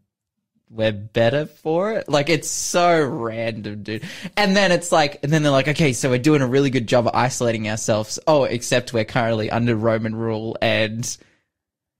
we're 0.70 0.92
better 0.92 1.46
for 1.46 1.92
it. 1.92 2.08
Like 2.08 2.28
it's 2.28 2.50
so 2.50 3.04
random, 3.04 3.82
dude. 3.82 4.04
And 4.36 4.56
then 4.56 4.72
it's 4.72 4.90
like, 4.90 5.20
and 5.22 5.32
then 5.32 5.42
they're 5.42 5.52
like, 5.52 5.68
okay, 5.68 5.92
so 5.92 6.10
we're 6.10 6.18
doing 6.18 6.42
a 6.42 6.46
really 6.46 6.70
good 6.70 6.86
job 6.86 7.06
of 7.06 7.14
isolating 7.14 7.68
ourselves. 7.68 8.18
Oh, 8.26 8.44
except 8.44 8.92
we're 8.92 9.04
currently 9.04 9.50
under 9.50 9.76
Roman 9.76 10.14
rule 10.14 10.56
and. 10.60 11.16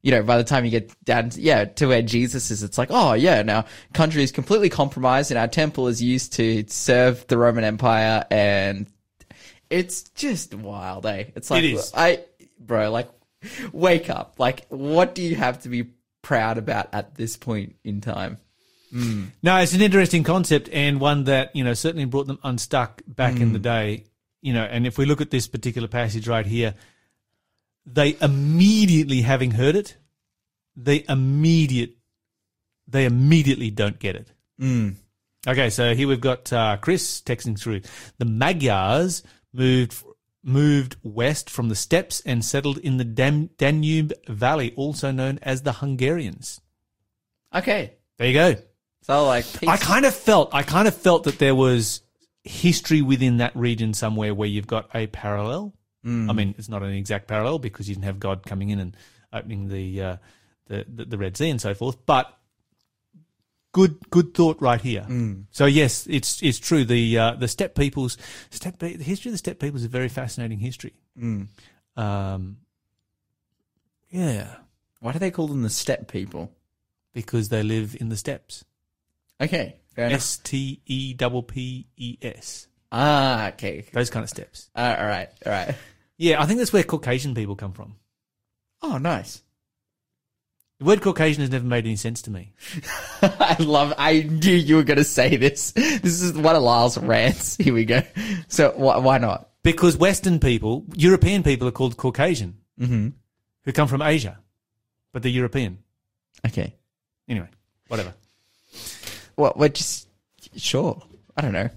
You 0.03 0.13
know, 0.13 0.23
by 0.23 0.37
the 0.37 0.45
time 0.45 0.65
you 0.65 0.71
get 0.71 1.05
down, 1.05 1.31
to, 1.31 1.41
yeah, 1.41 1.65
to 1.65 1.89
where 1.89 2.03
Jesus 2.03 2.53
is, 2.53 2.63
it's 2.63 2.79
like, 2.79 2.91
oh 2.93 3.15
yeah, 3.15 3.43
now 3.43 3.65
country 3.93 4.23
is 4.23 4.31
completely 4.31 4.69
compromised, 4.69 5.33
and 5.33 5.39
our 5.39 5.49
temple 5.49 5.89
is 5.89 6.01
used 6.01 6.35
to 6.35 6.65
serve 6.69 7.27
the 7.27 7.37
Roman 7.37 7.65
Empire, 7.65 8.25
and 8.31 8.87
it's 9.69 10.03
just 10.11 10.55
wild, 10.55 11.07
eh? 11.07 11.25
It's 11.35 11.51
like, 11.51 11.65
It 11.65 11.73
is. 11.73 11.93
I, 11.93 12.21
bro, 12.61 12.93
like, 12.93 13.09
wake 13.73 14.09
up. 14.09 14.35
Like, 14.39 14.67
what 14.69 15.17
do 15.17 15.23
you 15.23 15.35
have 15.35 15.63
to 15.63 15.69
be 15.69 15.89
proud 16.23 16.59
about 16.59 16.91
at 16.93 17.17
this 17.17 17.37
point 17.37 17.75
in 17.83 18.01
time? 18.01 18.39
Mm. 18.93 19.28
No, 19.43 19.57
it's 19.57 19.73
an 19.75 19.83
interesting 19.83 20.23
concept 20.23 20.69
and 20.73 21.00
one 21.00 21.25
that, 21.25 21.55
you 21.55 21.64
know, 21.64 21.75
certainly 21.75 22.05
brought 22.05 22.26
them 22.26 22.38
unstuck 22.43 23.02
back 23.07 23.40
in 23.40 23.52
the 23.52 23.59
mm. 23.59 23.62
day. 23.62 24.05
You 24.43 24.52
know, 24.52 24.62
and 24.62 24.87
if 24.87 24.97
we 24.97 25.07
look 25.07 25.21
at 25.21 25.31
this 25.31 25.49
particular 25.49 25.88
passage 25.88 26.28
right 26.28 26.47
here, 26.47 26.75
they 27.85 28.16
immediately 28.21 29.23
having 29.23 29.52
heard 29.52 29.76
it, 29.76 29.97
they 30.76 31.05
immediate 31.09 31.97
they 32.88 33.05
immediately 33.05 33.71
don't 33.71 33.99
get 33.99 34.16
it. 34.16 34.33
Mm. 34.61 34.95
Okay, 35.47 35.71
so 35.71 35.95
here 35.95 36.09
we've 36.09 36.21
got 36.21 36.52
uh, 36.52 36.76
Chris 36.81 37.21
texting 37.21 37.59
through. 37.59 37.81
The 38.19 38.25
Magyars 38.25 39.23
moved 39.52 40.02
moved 40.43 40.97
west 41.02 41.50
from 41.50 41.69
the 41.69 41.75
steppes 41.75 42.21
and 42.21 42.45
settled 42.45 42.78
in 42.78 42.99
the 42.99 43.05
Dan- 43.05 43.50
Danube 43.59 44.12
Valley, 44.28 44.73
also 44.76 45.11
known 45.11 45.40
as 45.43 45.62
the 45.62 45.73
Hungarians. 45.73 46.61
Okay. 47.52 47.95
There 48.19 48.28
you 48.28 48.35
go. 48.35 48.57
So, 49.07 49.25
like, 49.25 49.47
I 49.69 49.77
kind 49.77 50.05
of 50.05 50.13
felt 50.17 50.53
I 50.53 50.65
kind 50.65 50.89
of 50.89 50.97
felt 50.97 51.25
that 51.25 51.39
there 51.39 51.55
was 51.55 52.03
history 52.43 53.03
within 53.03 53.37
that 53.37 53.55
region 53.55 53.95
somewhere 53.95 54.35
where 54.35 54.49
you've 54.49 54.67
got 54.67 54.91
a 54.95 55.07
parallel. 55.07 55.75
I 56.31 56.33
mean, 56.33 56.57
it's 56.59 56.69
not 56.69 56.83
an 56.83 56.91
exact 56.91 57.29
parallel 57.29 57.61
because 57.61 57.89
you 57.89 57.95
didn't 57.95 58.07
have 58.07 58.19
God 58.19 58.45
coming 58.45 58.71
in 58.71 58.81
and 58.81 58.97
opening 59.33 59.69
the 59.69 60.03
uh, 60.03 60.17
the, 60.67 60.85
the 60.93 61.05
the 61.05 61.19
Red 61.19 61.37
Sea 61.37 61.51
and 61.51 61.61
so 61.61 61.73
forth, 61.73 62.05
but 62.05 62.37
good 63.71 64.11
good 64.11 64.35
thought 64.35 64.61
right 64.61 64.81
here. 64.81 65.05
So 65.53 65.67
yes, 65.67 66.09
it's 66.09 66.43
it's 66.43 66.59
true. 66.59 66.85
The 66.85 67.17
uh, 67.17 67.35
the 67.35 67.47
steppe 67.47 67.77
peoples 67.77 68.19
steppe 68.51 68.81
the 68.81 68.89
history 68.89 69.29
of 69.29 69.35
the 69.35 69.39
steppe 69.39 69.61
peoples 69.61 69.83
is 69.83 69.87
a 69.87 69.89
very 69.89 70.09
fascinating 70.09 70.59
history. 70.59 70.95
Um, 71.97 72.57
yeah, 74.11 74.57
why 74.99 75.13
do 75.13 75.21
they 75.21 75.31
call 75.31 75.47
them 75.47 75.63
the 75.63 75.71
steppe 75.71 76.11
people? 76.11 76.51
because 77.17 77.49
they 77.49 77.63
live 77.63 77.97
in 77.99 78.11
the 78.11 78.17
steppes. 78.17 78.63
Okay. 79.40 79.76
S 79.97 80.38
T 80.38 80.81
E 80.87 81.14
double 81.14 81.43
P 81.43 81.87
E 81.97 82.19
S. 82.23 82.69
Ah, 82.93 83.49
okay. 83.49 83.85
Those 83.93 84.11
kind 84.11 84.23
of 84.25 84.31
steps. 84.31 84.71
Uh, 84.75 84.97
all 84.99 85.07
right. 85.07 85.28
All 85.45 85.52
right. 85.52 85.75
Yeah, 86.19 86.41
I 86.43 86.47
think 86.47 86.58
that's 86.61 86.73
where 86.73 86.82
Caucasian 86.82 87.34
people 87.34 87.56
come 87.56 87.73
from. 87.73 87.97
Oh, 88.80 88.97
nice. 88.97 89.43
The 90.78 90.87
word 90.87 91.02
Caucasian 91.02 91.43
has 91.43 91.50
never 91.50 91.67
made 91.67 91.84
any 91.84 91.97
sense 91.97 92.23
to 92.23 92.30
me. 92.30 92.54
I 93.23 93.56
love. 93.61 93.93
I 93.99 94.23
knew 94.23 94.54
you 94.54 94.76
were 94.76 94.82
going 94.82 94.97
to 94.97 95.04
say 95.04 95.37
this. 95.37 95.73
This 95.76 96.23
is 96.23 96.32
one 96.32 96.56
of 96.56 96.63
Lyle's 96.63 96.97
rants. 96.97 97.56
Here 97.58 97.75
we 97.75 97.84
go. 97.84 98.00
So 98.49 98.71
wh- 98.71 99.04
why 99.04 99.19
not? 99.19 99.50
Because 99.63 99.99
Western 99.99 100.41
people, 100.41 100.87
European 100.95 101.43
people 101.43 101.69
are 101.69 101.73
called 101.73 101.99
Caucasian, 101.99 102.56
Mm-hmm. 102.80 103.08
who 103.65 103.73
come 103.73 103.89
from 103.89 104.00
Asia, 104.00 104.39
but 105.13 105.23
they're 105.23 105.30
European. 105.32 105.80
Okay. 106.47 106.75
Anyway, 107.28 107.49
whatever. 107.89 108.15
Well, 109.37 109.53
we're 109.57 109.69
just 109.69 110.09
sure. 110.57 111.03
I 111.37 111.43
don't 111.43 111.53
know. 111.53 111.69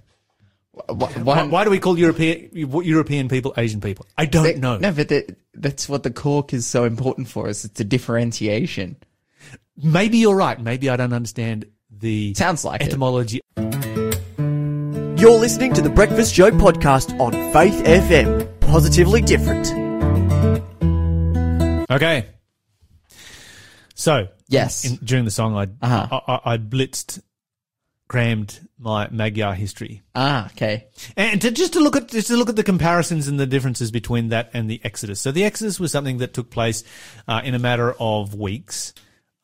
Wh- 0.74 0.92
wh- 0.94 1.00
Why, 1.00 1.22
Why? 1.24 1.44
why 1.44 1.64
do 1.66 1.70
we 1.70 1.80
call 1.80 1.98
European 2.00 2.50
European 2.54 3.28
people 3.30 3.54
Asian 3.58 3.82
people? 3.82 4.06
I 4.18 4.26
don't 4.26 4.58
know. 4.60 4.78
No, 4.78 4.92
but 4.92 5.10
the, 5.10 5.36
that's 5.54 5.90
what 5.90 6.04
the 6.04 6.12
cork 6.12 6.54
is 6.54 6.66
so 6.66 6.86
important 6.86 7.28
for 7.28 7.48
us. 7.50 7.66
It's 7.66 7.80
a 7.80 7.84
differentiation. 7.84 8.96
Maybe 9.82 10.18
you're 10.20 10.36
right. 10.36 10.60
Maybe 10.60 10.90
I 10.90 10.96
don't 10.98 11.14
understand 11.14 11.66
the 11.92 12.34
Sounds 12.36 12.64
like 12.64 12.82
it. 12.82 12.88
etymology. 12.88 13.42
You're 13.58 15.38
listening 15.38 15.74
to 15.74 15.82
the 15.82 15.90
Breakfast 15.94 16.34
Show 16.34 16.50
podcast 16.52 17.18
on 17.20 17.34
Faith 17.52 17.84
FM. 17.84 18.48
Positively 18.62 19.22
different. 19.22 19.68
Okay. 21.92 22.28
So 23.96 24.28
Yes. 24.48 24.86
in, 24.86 24.96
during 25.04 25.26
the 25.26 25.32
song, 25.32 25.56
I, 25.58 25.64
Uh-huh. 25.86 26.22
I, 26.28 26.34
I 26.34 26.54
I 26.54 26.58
blitzed, 26.58 27.22
crammed 28.10 28.68
my 28.78 29.08
Magyar 29.12 29.54
history. 29.54 30.02
ah, 30.16 30.48
okay. 30.48 30.88
And 31.16 31.42
to, 31.42 31.52
just 31.52 31.74
to 31.74 31.80
look 31.80 31.96
at 31.96 32.10
just 32.10 32.28
to 32.28 32.36
look 32.36 32.50
at 32.50 32.58
the 32.58 32.64
comparisons 32.64 33.30
and 33.30 33.40
the 33.40 33.46
differences 33.46 33.92
between 33.92 34.30
that 34.30 34.50
and 34.54 34.70
the 34.70 34.82
Exodus. 34.84 35.22
So 35.22 35.32
the 35.32 35.46
Exodus 35.46 35.80
was 35.80 35.94
something 35.94 36.18
that 36.18 36.34
took 36.34 36.50
place 36.50 36.84
uh, 37.28 37.42
in 37.46 37.56
a 37.56 37.60
matter 37.60 37.96
of 38.00 38.36
weeks. 38.36 38.94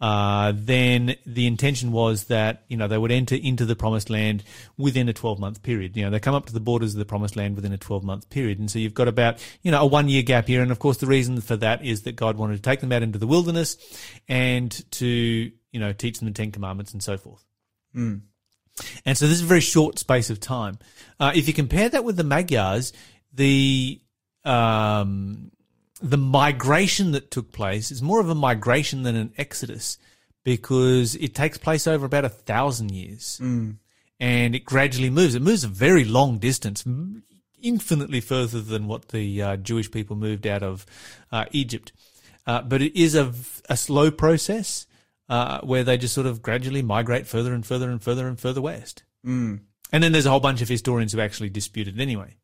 Uh, 0.02 0.52
then 0.54 1.16
the 1.26 1.48
intention 1.48 1.94
was 1.94 2.26
that 2.26 2.66
you 2.68 2.76
know 2.76 2.88
they 2.88 2.98
would 2.98 3.12
enter 3.12 3.36
into 3.36 3.66
the 3.66 3.78
promised 3.78 4.10
land 4.10 4.44
within 4.78 5.08
a 5.08 5.14
12 5.14 5.40
month 5.40 5.64
period. 5.64 5.96
You 5.96 6.04
know 6.04 6.10
they 6.10 6.20
come 6.20 6.36
up 6.36 6.48
to 6.48 6.54
the 6.54 6.60
borders 6.60 6.94
of 6.94 7.00
the 7.00 7.06
promised 7.06 7.36
land 7.36 7.56
within 7.56 7.72
a 7.72 7.78
12 7.78 8.04
month 8.04 8.30
period, 8.30 8.60
and 8.60 8.70
so 8.70 8.80
you've 8.80 8.94
got 8.94 9.08
about 9.08 9.46
you 9.62 9.72
know 9.72 9.82
a 9.82 9.86
one 9.86 10.10
year 10.10 10.24
gap 10.24 10.48
here. 10.48 10.62
And 10.62 10.72
of 10.72 10.80
course 10.80 10.98
the 10.98 11.08
reason 11.08 11.40
for 11.40 11.56
that 11.58 11.86
is 11.86 12.02
that 12.02 12.16
God 12.16 12.36
wanted 12.38 12.58
to 12.58 12.62
take 12.62 12.82
them 12.82 12.92
out 12.92 13.04
into 13.04 13.20
the 13.20 13.28
wilderness 13.28 13.78
and 14.28 14.72
to 14.94 15.08
you 15.08 15.80
know 15.80 15.94
teach 15.94 16.20
them 16.20 16.28
the 16.28 16.34
Ten 16.34 16.52
Commandments 16.52 16.94
and 16.94 17.02
so 17.02 17.16
forth. 17.16 17.46
And 19.06 19.18
so 19.18 19.28
this 19.28 19.38
is 19.38 19.44
a 19.44 19.48
very 19.48 19.62
short 19.62 20.00
space 20.00 20.30
of 20.30 20.40
time. 20.40 20.80
Uh, 21.20 21.32
if 21.34 21.48
you 21.48 21.54
compare 21.54 21.90
that 21.90 22.04
with 22.04 22.18
the 22.18 22.24
Magyars, 22.24 22.92
the 23.34 24.02
um, 24.44 25.52
the 26.02 26.18
migration 26.18 27.12
that 27.12 27.32
took 27.32 27.52
place 27.52 27.90
is 27.92 28.02
more 28.02 28.20
of 28.20 28.30
a 28.30 28.36
migration 28.36 29.04
than 29.04 29.16
an 29.16 29.34
exodus 29.38 29.98
because 30.44 31.16
it 31.16 31.34
takes 31.34 31.58
place 31.58 31.88
over 31.88 32.06
about 32.06 32.26
a 32.26 32.30
thousand 32.30 32.92
years, 32.92 33.40
and 34.20 34.56
it 34.56 34.66
gradually 34.66 35.10
moves. 35.10 35.36
It 35.36 35.42
moves 35.42 35.64
a 35.64 35.70
very 35.70 36.06
long 36.06 36.38
distance, 36.38 36.84
infinitely 37.62 38.22
further 38.22 38.62
than 38.62 38.88
what 38.88 39.10
the 39.10 39.42
uh, 39.42 39.56
Jewish 39.58 39.90
people 39.90 40.16
moved 40.16 40.46
out 40.46 40.64
of 40.64 40.86
uh, 41.32 41.46
Egypt. 41.52 41.92
Uh, 42.46 42.62
but 42.62 42.82
it 42.82 42.96
is 42.96 43.16
a, 43.16 43.34
a 43.70 43.76
slow 43.76 44.12
process 44.12 44.86
uh, 45.30 45.62
where 45.62 45.84
they 45.84 45.98
just 45.98 46.14
sort 46.14 46.28
of 46.28 46.42
gradually 46.42 46.82
migrate 46.82 47.28
further 47.28 47.54
and 47.54 47.66
further 47.66 47.90
and 47.90 48.02
further 48.02 48.28
and 48.28 48.40
further 48.40 48.62
west. 48.62 49.04
And 49.92 50.04
then 50.04 50.12
there's 50.12 50.26
a 50.26 50.30
whole 50.30 50.40
bunch 50.40 50.62
of 50.62 50.70
historians 50.70 51.14
who 51.14 51.20
actually 51.20 51.50
dispute 51.50 51.88
it 51.88 52.00
anyway. 52.00 52.36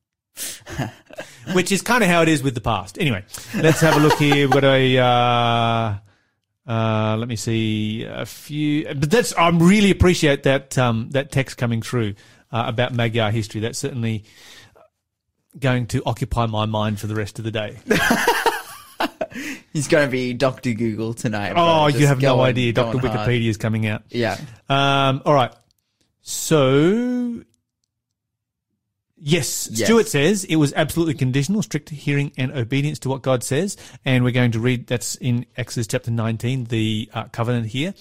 Which 1.54 1.72
is 1.72 1.82
kind 1.82 2.04
of 2.04 2.10
how 2.10 2.22
it 2.22 2.30
is 2.30 2.44
with 2.44 2.56
the 2.56 2.62
past. 2.62 2.98
Anyway, 3.00 3.26
let's 3.56 3.82
have 3.82 3.98
a 3.98 4.00
look 4.00 4.18
here. 4.18 4.48
We've 4.48 4.52
got 4.52 4.64
a, 4.64 4.98
uh, 4.98 6.72
uh, 6.72 7.18
let 7.18 7.28
me 7.28 7.36
see 7.36 8.04
a 8.04 8.26
few, 8.26 8.86
but 8.86 9.10
that's, 9.10 9.34
I 9.34 9.50
really 9.50 9.92
appreciate 9.92 10.44
that, 10.44 10.78
um, 10.78 11.10
that 11.12 11.32
text 11.32 11.58
coming 11.58 11.82
through, 11.82 12.16
uh, 12.52 12.64
about 12.68 12.94
Magyar 12.94 13.32
history. 13.32 13.62
That's 13.62 13.80
certainly 13.80 14.24
going 15.60 15.88
to 15.88 16.02
occupy 16.06 16.46
my 16.46 16.66
mind 16.66 17.00
for 17.00 17.08
the 17.08 17.16
rest 17.16 17.40
of 17.40 17.46
the 17.46 17.52
day. 17.52 17.80
He's 19.74 19.88
going 19.88 20.06
to 20.08 20.12
be 20.12 20.34
Doctor 20.34 20.74
Google 20.74 21.14
tonight. 21.14 21.54
bro. 21.54 21.62
Oh, 21.64 21.88
you 21.88 22.08
have 22.08 22.22
no 22.22 22.42
idea. 22.42 22.74
Dr. 22.74 23.00
going 23.00 23.14
hard. 23.14 23.30
Wikipedia 23.30 23.50
is 23.50 23.58
coming 23.58 23.88
out. 23.88 24.04
Yeah. 24.10 24.38
Um, 24.68 25.22
all 25.26 25.34
right. 25.34 25.54
So, 26.22 27.42
yes, 29.18 29.70
Yes. 29.72 29.88
Stuart 29.88 30.08
says 30.08 30.44
it 30.44 30.58
was 30.58 30.74
absolutely 30.74 31.14
conditional, 31.14 31.62
strict 31.62 31.90
hearing 31.90 32.32
and 32.38 32.52
obedience 32.52 33.00
to 33.00 33.10
what 33.10 33.22
God 33.22 33.44
says. 33.44 33.78
And 34.06 34.24
we're 34.24 34.32
going 34.32 34.52
to 34.52 34.60
read, 34.60 34.88
that's 34.88 35.16
in 35.16 35.46
Exodus 35.56 35.88
chapter 35.88 36.12
19, 36.12 36.66
the 36.66 37.10
uh, 37.14 37.24
covenant 37.26 37.68
here. 37.68 37.94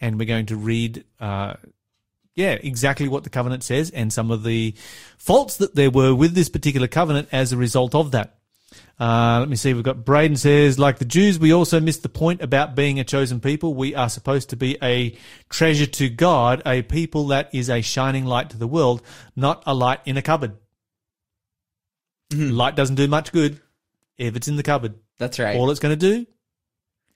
And 0.00 0.18
we're 0.18 0.26
going 0.26 0.46
to 0.46 0.56
read, 0.56 1.04
uh, 1.20 1.54
yeah, 2.34 2.52
exactly 2.52 3.08
what 3.08 3.24
the 3.24 3.30
covenant 3.30 3.64
says 3.64 3.90
and 3.90 4.12
some 4.12 4.30
of 4.30 4.44
the 4.44 4.74
faults 5.18 5.56
that 5.58 5.74
there 5.74 5.90
were 5.90 6.14
with 6.14 6.34
this 6.34 6.48
particular 6.48 6.86
covenant 6.86 7.28
as 7.32 7.52
a 7.52 7.56
result 7.56 7.94
of 7.94 8.12
that. 8.12 8.37
Uh, 9.00 9.38
let 9.38 9.48
me 9.48 9.56
see. 9.56 9.74
We've 9.74 9.84
got 9.84 10.04
Braden 10.04 10.36
says, 10.36 10.78
like 10.78 10.98
the 10.98 11.04
Jews, 11.04 11.38
we 11.38 11.52
also 11.52 11.78
missed 11.78 12.02
the 12.02 12.08
point 12.08 12.42
about 12.42 12.74
being 12.74 12.98
a 12.98 13.04
chosen 13.04 13.38
people. 13.40 13.74
We 13.74 13.94
are 13.94 14.08
supposed 14.08 14.50
to 14.50 14.56
be 14.56 14.76
a 14.82 15.16
treasure 15.48 15.86
to 15.86 16.08
God, 16.08 16.62
a 16.66 16.82
people 16.82 17.28
that 17.28 17.54
is 17.54 17.70
a 17.70 17.80
shining 17.80 18.24
light 18.24 18.50
to 18.50 18.56
the 18.58 18.66
world, 18.66 19.02
not 19.36 19.62
a 19.66 19.74
light 19.74 20.00
in 20.04 20.16
a 20.16 20.22
cupboard. 20.22 20.56
Light 22.34 22.74
doesn't 22.74 22.96
do 22.96 23.06
much 23.06 23.32
good 23.32 23.60
if 24.18 24.34
it's 24.34 24.48
in 24.48 24.56
the 24.56 24.62
cupboard. 24.64 24.94
That's 25.18 25.38
right. 25.38 25.56
All 25.56 25.70
it's 25.70 25.80
going 25.80 25.96
to 25.96 26.14
do 26.14 26.26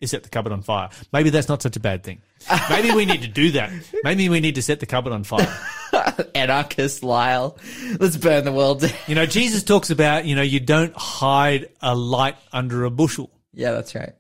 is 0.00 0.10
set 0.10 0.22
the 0.22 0.28
cupboard 0.28 0.52
on 0.52 0.62
fire. 0.62 0.88
Maybe 1.12 1.30
that's 1.30 1.48
not 1.48 1.62
such 1.62 1.76
a 1.76 1.80
bad 1.80 2.02
thing. 2.04 2.22
Maybe 2.70 2.92
we 2.92 3.06
need 3.06 3.22
to 3.22 3.28
do 3.28 3.52
that. 3.52 3.72
Maybe 4.04 4.28
we 4.28 4.40
need 4.40 4.54
to 4.54 4.62
set 4.62 4.80
the 4.80 4.86
cupboard 4.86 5.12
on 5.12 5.24
fire. 5.24 5.52
Anarchist 6.34 7.02
Lyle. 7.02 7.58
Let's 8.00 8.16
burn 8.16 8.44
the 8.44 8.52
world. 8.52 8.80
down. 8.80 8.90
You 9.06 9.14
know, 9.14 9.26
Jesus 9.26 9.62
talks 9.62 9.90
about, 9.90 10.24
you 10.24 10.34
know, 10.34 10.42
you 10.42 10.60
don't 10.60 10.94
hide 10.96 11.68
a 11.80 11.94
light 11.94 12.36
under 12.52 12.84
a 12.84 12.90
bushel. 12.90 13.30
yeah, 13.52 13.72
that's 13.72 13.94
right. 13.94 14.12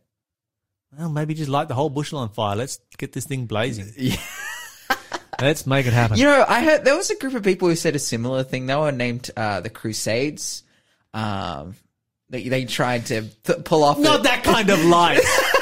Well, 0.98 1.08
maybe 1.08 1.32
just 1.34 1.48
light 1.48 1.68
the 1.68 1.74
whole 1.74 1.88
bushel 1.88 2.18
on 2.18 2.28
fire. 2.28 2.54
Let's 2.54 2.78
get 2.98 3.12
this 3.12 3.24
thing 3.24 3.46
blazing. 3.46 3.92
Yeah. 3.96 4.16
Let's 5.40 5.66
make 5.66 5.86
it 5.86 5.92
happen. 5.92 6.18
You 6.18 6.24
know, 6.24 6.44
I 6.46 6.62
heard 6.62 6.84
there 6.84 6.94
was 6.96 7.10
a 7.10 7.16
group 7.16 7.34
of 7.34 7.42
people 7.42 7.66
who 7.68 7.74
said 7.74 7.96
a 7.96 7.98
similar 7.98 8.44
thing. 8.44 8.66
They 8.66 8.76
were 8.76 8.92
named 8.92 9.28
uh, 9.36 9.60
the 9.60 9.70
Crusades. 9.70 10.62
Um, 11.14 11.74
they 12.28 12.48
they 12.48 12.64
tried 12.64 13.06
to 13.06 13.22
th- 13.42 13.64
pull 13.64 13.82
off. 13.82 13.98
Not 13.98 14.18
the- 14.18 14.22
that 14.24 14.44
kind 14.44 14.70
of 14.70 14.84
light. 14.84 15.20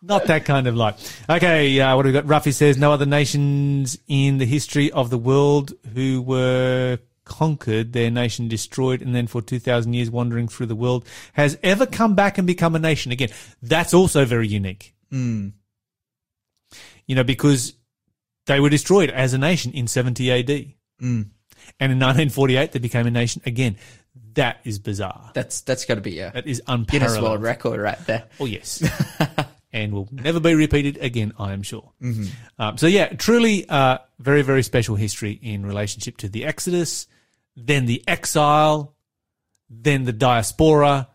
Not 0.00 0.26
that 0.26 0.44
kind 0.44 0.66
of 0.66 0.76
light. 0.76 0.94
Okay, 1.28 1.80
uh, 1.80 1.96
what 1.96 2.06
have 2.06 2.14
we 2.14 2.20
got? 2.20 2.26
Ruffy 2.26 2.52
says, 2.52 2.78
no 2.78 2.92
other 2.92 3.06
nations 3.06 3.98
in 4.06 4.38
the 4.38 4.46
history 4.46 4.92
of 4.92 5.10
the 5.10 5.18
world 5.18 5.72
who 5.94 6.22
were 6.22 6.98
conquered, 7.24 7.92
their 7.92 8.10
nation 8.10 8.48
destroyed, 8.48 9.02
and 9.02 9.14
then 9.14 9.26
for 9.26 9.42
2,000 9.42 9.92
years 9.92 10.10
wandering 10.10 10.48
through 10.48 10.66
the 10.66 10.76
world 10.76 11.04
has 11.34 11.58
ever 11.62 11.84
come 11.84 12.14
back 12.14 12.38
and 12.38 12.46
become 12.46 12.74
a 12.74 12.78
nation 12.78 13.12
again. 13.12 13.28
That's 13.62 13.92
also 13.92 14.24
very 14.24 14.48
unique. 14.48 14.94
You 15.10 15.52
know, 17.08 17.24
because 17.24 17.74
they 18.46 18.60
were 18.60 18.70
destroyed 18.70 19.10
as 19.10 19.34
a 19.34 19.38
nation 19.38 19.72
in 19.72 19.88
70 19.88 20.30
AD. 20.30 20.50
And 21.80 21.92
in 21.92 21.98
1948, 21.98 22.72
they 22.72 22.78
became 22.78 23.06
a 23.06 23.10
nation 23.10 23.42
again. 23.46 23.76
That 24.34 24.60
is 24.64 24.78
bizarre. 24.78 25.30
That's 25.34 25.60
that's 25.62 25.84
got 25.84 25.96
to 25.96 26.00
be 26.00 26.20
a 26.20 26.30
That 26.30 26.46
is 26.46 26.60
Guinness 26.66 26.90
unparalleled. 26.92 27.22
World 27.24 27.42
Record 27.42 27.80
right 27.80 27.98
there. 28.06 28.24
Oh 28.38 28.44
yes, 28.46 28.80
and 29.72 29.92
will 29.92 30.08
never 30.10 30.40
be 30.40 30.54
repeated 30.54 30.96
again. 30.98 31.32
I 31.38 31.52
am 31.52 31.62
sure. 31.62 31.92
Um, 32.58 32.78
so 32.78 32.86
yeah, 32.86 33.08
truly, 33.08 33.68
uh, 33.68 33.98
very 34.18 34.42
very 34.42 34.62
special 34.62 34.96
history 34.96 35.32
in 35.42 35.64
relationship 35.66 36.16
to 36.18 36.28
the 36.28 36.44
Exodus, 36.44 37.06
then 37.56 37.86
the 37.86 38.02
exile, 38.06 38.94
then 39.68 40.04
the 40.04 40.12
diaspora, 40.12 41.08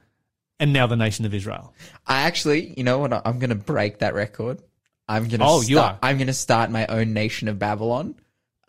and 0.59 0.73
now 0.73 0.87
the 0.87 0.95
nation 0.95 1.25
of 1.25 1.33
Israel. 1.33 1.73
I 2.05 2.21
actually, 2.21 2.73
you 2.77 2.83
know 2.83 2.99
what? 2.99 3.13
I'm 3.25 3.39
going 3.39 3.49
to 3.49 3.55
break 3.55 3.99
that 3.99 4.13
record. 4.13 4.61
I'm 5.07 5.27
going 5.27 5.39
to. 5.39 5.45
Oh, 5.45 5.61
you 5.61 5.75
start, 5.77 5.95
are? 5.95 5.99
I'm 6.01 6.17
going 6.17 6.27
to 6.27 6.33
start 6.33 6.71
my 6.71 6.85
own 6.87 7.13
nation 7.13 7.47
of 7.47 7.59
Babylon. 7.59 8.15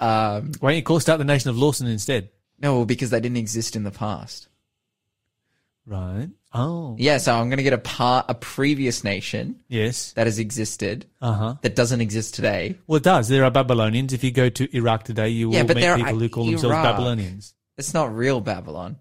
Um, 0.01 0.53
Why 0.61 0.71
don't 0.71 0.77
you 0.77 0.83
call 0.83 1.01
start 1.01 1.19
the 1.19 1.25
nation 1.25 1.51
of 1.51 1.57
Lawson 1.59 1.87
instead? 1.87 2.31
no, 2.59 2.85
because 2.85 3.11
they 3.11 3.21
didn't 3.21 3.37
exist 3.37 3.77
in 3.77 3.85
the 3.85 3.91
past. 3.91 4.49
Right. 5.87 6.29
Oh. 6.55 6.97
Yeah, 6.99 7.19
so 7.19 7.35
I'm 7.35 7.49
going 7.49 7.59
to 7.59 7.63
get 7.63 7.73
a 7.75 7.79
part, 7.79 8.27
a 8.29 8.35
previous 8.35 9.05
nation 9.05 9.61
Yes. 9.69 10.13
that 10.13 10.27
has 10.27 10.39
existed 10.39 11.05
Uh 11.21 11.33
huh. 11.33 11.55
that 11.63 11.77
doesn't 11.77 12.01
exist 12.01 12.35
today. 12.35 12.77
Well, 12.87 12.97
it 12.97 13.03
does. 13.03 13.29
There 13.29 13.45
are 13.45 13.51
Babylonians. 13.51 14.13
If 14.13 14.25
you 14.25 14.31
go 14.31 14.49
to 14.49 14.77
Iraq 14.77 15.03
today, 15.05 15.29
you 15.29 15.49
will 15.49 15.57
Yeah, 15.57 15.65
but 15.65 15.77
meet 15.77 15.95
people 15.97 16.17
are- 16.17 16.19
who 16.19 16.29
call 16.29 16.47
themselves 16.47 16.75
Babylonians. 16.77 17.55
It's 17.77 17.93
not 17.93 18.15
real 18.15 18.41
Babylon. 18.41 18.97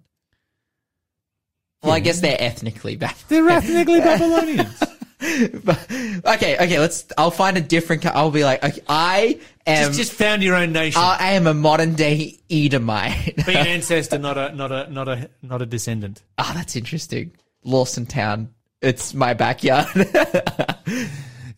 Well, 1.83 1.91
I 1.93 1.99
guess 1.99 2.21
they're 2.21 2.37
ethnically 2.41 2.95
Babylon. 2.95 3.23
They're 3.27 3.49
ethnically 3.49 3.99
Babylonians. 4.09 4.83
Okay, 5.23 6.55
okay, 6.55 6.79
let's. 6.79 7.05
I'll 7.17 7.31
find 7.31 7.57
a 7.57 7.61
different. 7.61 8.05
I'll 8.05 8.31
be 8.31 8.43
like, 8.43 8.63
okay, 8.63 8.81
I 8.87 9.39
am. 9.65 9.87
just, 9.87 9.97
just 9.97 10.13
found 10.13 10.43
your 10.43 10.55
own 10.55 10.73
nation. 10.73 11.01
I 11.01 11.33
am 11.33 11.47
a 11.47 11.53
modern 11.53 11.95
day 11.95 12.39
Edomite. 12.49 13.45
Be 13.45 13.55
an 13.55 13.67
ancestor, 13.67 14.17
not 14.17 14.37
a 14.37 14.53
not 14.55 14.71
a 14.71 14.89
not 14.91 15.07
a 15.07 15.29
not 15.41 15.61
a 15.61 15.65
descendant. 15.65 16.21
Ah, 16.37 16.51
that's 16.55 16.75
interesting. 16.75 17.31
Lawson 17.63 18.05
Town. 18.05 18.53
It's 18.81 19.13
my 19.13 19.33
backyard. 19.33 19.87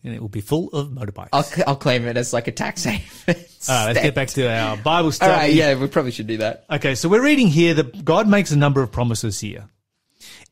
And 0.06 0.14
it 0.14 0.20
will 0.20 0.28
be 0.28 0.40
full 0.40 0.68
of 0.68 0.90
motorbikes. 0.90 1.30
I'll, 1.32 1.44
I'll 1.66 1.76
claim 1.76 2.06
it 2.06 2.16
as 2.16 2.32
like 2.32 2.46
a 2.46 2.52
tax 2.52 2.84
haven. 2.84 3.42
All 3.68 3.74
right, 3.74 3.86
let's 3.86 4.00
get 4.00 4.14
back 4.14 4.28
to 4.28 4.48
our 4.48 4.76
Bible 4.76 5.10
study. 5.10 5.32
right, 5.32 5.52
yeah, 5.52 5.74
we 5.74 5.88
probably 5.88 6.12
should 6.12 6.28
do 6.28 6.36
that. 6.36 6.64
Okay, 6.70 6.94
so 6.94 7.08
we're 7.08 7.24
reading 7.24 7.48
here 7.48 7.74
that 7.74 8.04
God 8.04 8.28
makes 8.28 8.52
a 8.52 8.56
number 8.56 8.82
of 8.82 8.92
promises 8.92 9.40
here. 9.40 9.68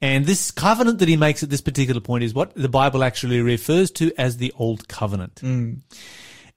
And 0.01 0.27
this 0.27 0.51
covenant 0.51 0.99
that 0.99 1.09
he 1.09 1.17
makes 1.17 1.43
at 1.43 1.51
this 1.51 1.61
particular 1.61 2.01
point 2.01 2.25
is 2.25 2.35
what 2.35 2.55
the 2.55 2.69
Bible 2.69 3.03
actually 3.03 3.41
refers 3.41 3.91
to 3.93 4.13
as 4.19 4.37
the 4.37 4.53
Old 4.57 4.89
Covenant. 4.89 5.39
Hmm. 5.41 5.75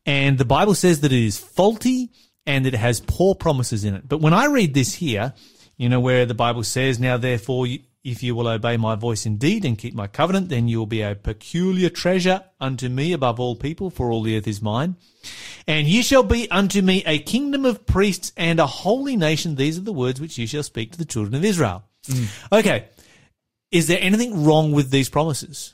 And 0.06 0.38
the 0.38 0.46
Bible 0.46 0.74
says 0.74 1.02
that 1.02 1.12
it 1.12 1.26
is 1.26 1.38
faulty 1.38 2.10
and 2.46 2.66
it 2.66 2.74
has 2.76 3.02
poor 3.02 3.36
promises 3.36 3.84
in 3.84 3.94
it. 3.94 4.08
But 4.08 4.22
when 4.22 4.34
I 4.34 4.46
read 4.46 4.74
this 4.74 4.94
here, 4.96 5.34
you 5.78 5.90
know, 5.90 6.00
where 6.00 6.26
the 6.26 6.34
Bible 6.34 6.64
says, 6.64 7.00
Now 7.00 7.18
therefore, 7.18 7.68
you- 7.68 7.80
if 8.04 8.24
you 8.24 8.34
will 8.36 8.48
obey 8.48 8.78
my 8.78 8.96
voice 8.96 9.26
indeed 9.26 9.66
and 9.66 9.78
keep 9.78 9.94
my 9.94 10.08
covenant, 10.08 10.48
then 10.48 10.70
you 10.70 10.80
will 10.80 10.86
be 10.86 11.02
a 11.02 11.14
peculiar 11.14 11.90
treasure 11.90 12.42
unto 12.60 12.88
me 12.88 13.12
above 13.12 13.38
all 13.38 13.54
people, 13.56 13.90
for 13.90 14.10
all 14.12 14.24
the 14.24 14.38
earth 14.38 14.48
is 14.48 14.62
mine. 14.62 14.96
And 15.68 15.88
you 15.88 16.02
shall 16.02 16.24
be 16.24 16.50
unto 16.50 16.82
me 16.82 17.04
a 17.06 17.20
kingdom 17.20 17.66
of 17.66 17.86
priests 17.86 18.32
and 18.38 18.62
a 18.62 18.66
holy 18.66 19.18
nation. 19.18 19.56
These 19.56 19.78
are 19.78 19.82
the 19.82 19.92
words 19.92 20.22
which 20.22 20.38
you 20.38 20.48
shall 20.48 20.64
speak 20.64 20.94
to 20.94 20.98
the 20.98 21.04
children 21.04 21.36
of 21.36 21.44
Israel. 21.44 21.84
Hmm. 22.10 22.24
Okay. 22.54 22.86
Is 23.72 23.88
there 23.88 24.00
anything 24.02 24.46
wrong 24.46 24.72
with 24.72 24.90
these 24.92 25.10
promises? 25.10 25.74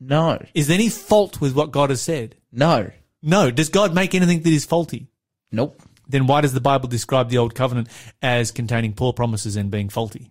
No, 0.00 0.38
Is 0.54 0.68
there 0.68 0.76
any 0.76 0.88
fault 0.88 1.40
with 1.40 1.54
what 1.56 1.72
God 1.72 1.90
has 1.90 2.00
said? 2.00 2.36
no, 2.52 2.90
No. 3.20 3.50
Does 3.50 3.68
God 3.68 3.94
make 3.94 4.14
anything 4.14 4.42
that 4.42 4.52
is 4.52 4.64
faulty? 4.64 5.08
nope. 5.50 5.82
Then 6.10 6.26
why 6.26 6.40
does 6.40 6.54
the 6.54 6.60
Bible 6.60 6.88
describe 6.88 7.28
the 7.28 7.36
Old 7.38 7.54
Covenant 7.54 7.88
as 8.22 8.50
containing 8.50 8.94
poor 8.94 9.12
promises 9.12 9.56
and 9.56 9.70
being 9.70 9.88
faulty? 9.90 10.30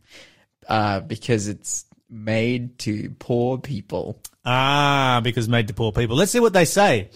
Uh, 0.67 1.01
because 1.01 1.47
it's 1.47 1.85
made 2.09 2.79
to 2.79 3.11
poor 3.19 3.59
people. 3.59 4.19
Ah, 4.43 5.19
because 5.23 5.47
made 5.47 5.67
to 5.67 5.73
poor 5.75 5.91
people. 5.91 6.15
Let's 6.15 6.31
see 6.31 6.39
what 6.39 6.53
they 6.53 6.65
say 6.65 7.09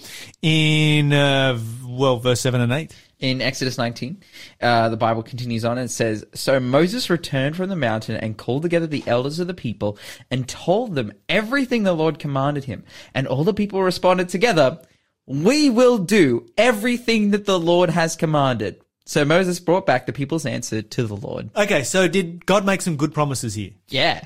in, 0.44 1.12
uh, 1.12 1.58
well, 1.88 2.20
verse 2.20 2.42
7 2.42 2.62
and 2.62 2.72
8. 2.72 2.94
In 3.22 3.40
Exodus 3.40 3.78
19, 3.78 4.20
uh, 4.62 4.90
the 4.90 4.98
Bible 4.98 5.22
continues 5.22 5.64
on 5.64 5.78
and 5.78 5.90
says, 5.92 6.26
So 6.34 6.60
Moses 6.60 7.08
returned 7.08 7.56
from 7.56 7.70
the 7.70 7.76
mountain 7.76 8.16
and 8.16 8.36
called 8.36 8.64
together 8.64 8.88
the 8.88 9.04
elders 9.06 9.40
of 9.40 9.46
the 9.46 9.54
people 9.54 10.00
and 10.32 10.50
told 10.50 10.96
them 10.96 11.14
everything 11.30 11.84
the 11.84 11.94
Lord 11.94 12.18
commanded 12.18 12.64
him. 12.64 12.84
And 13.14 13.28
all 13.28 13.44
the 13.44 13.54
people 13.54 13.84
responded 13.84 14.28
together, 14.30 14.82
We 15.28 15.70
will 15.70 16.00
do 16.00 16.48
everything 16.58 17.30
that 17.30 17.46
the 17.46 17.60
Lord 17.60 17.92
has 17.92 18.16
commanded. 18.16 18.82
So 19.06 19.24
Moses 19.24 19.60
brought 19.60 19.86
back 19.86 20.08
the 20.08 20.14
people's 20.14 20.48
answer 20.48 20.82
to 20.82 21.04
the 21.04 21.16
Lord. 21.16 21.52
Okay, 21.56 21.84
so 21.84 22.08
did 22.08 22.46
God 22.46 22.66
make 22.66 22.82
some 22.82 22.96
good 22.96 23.14
promises 23.14 23.54
here? 23.54 23.72
Yeah. 23.88 24.26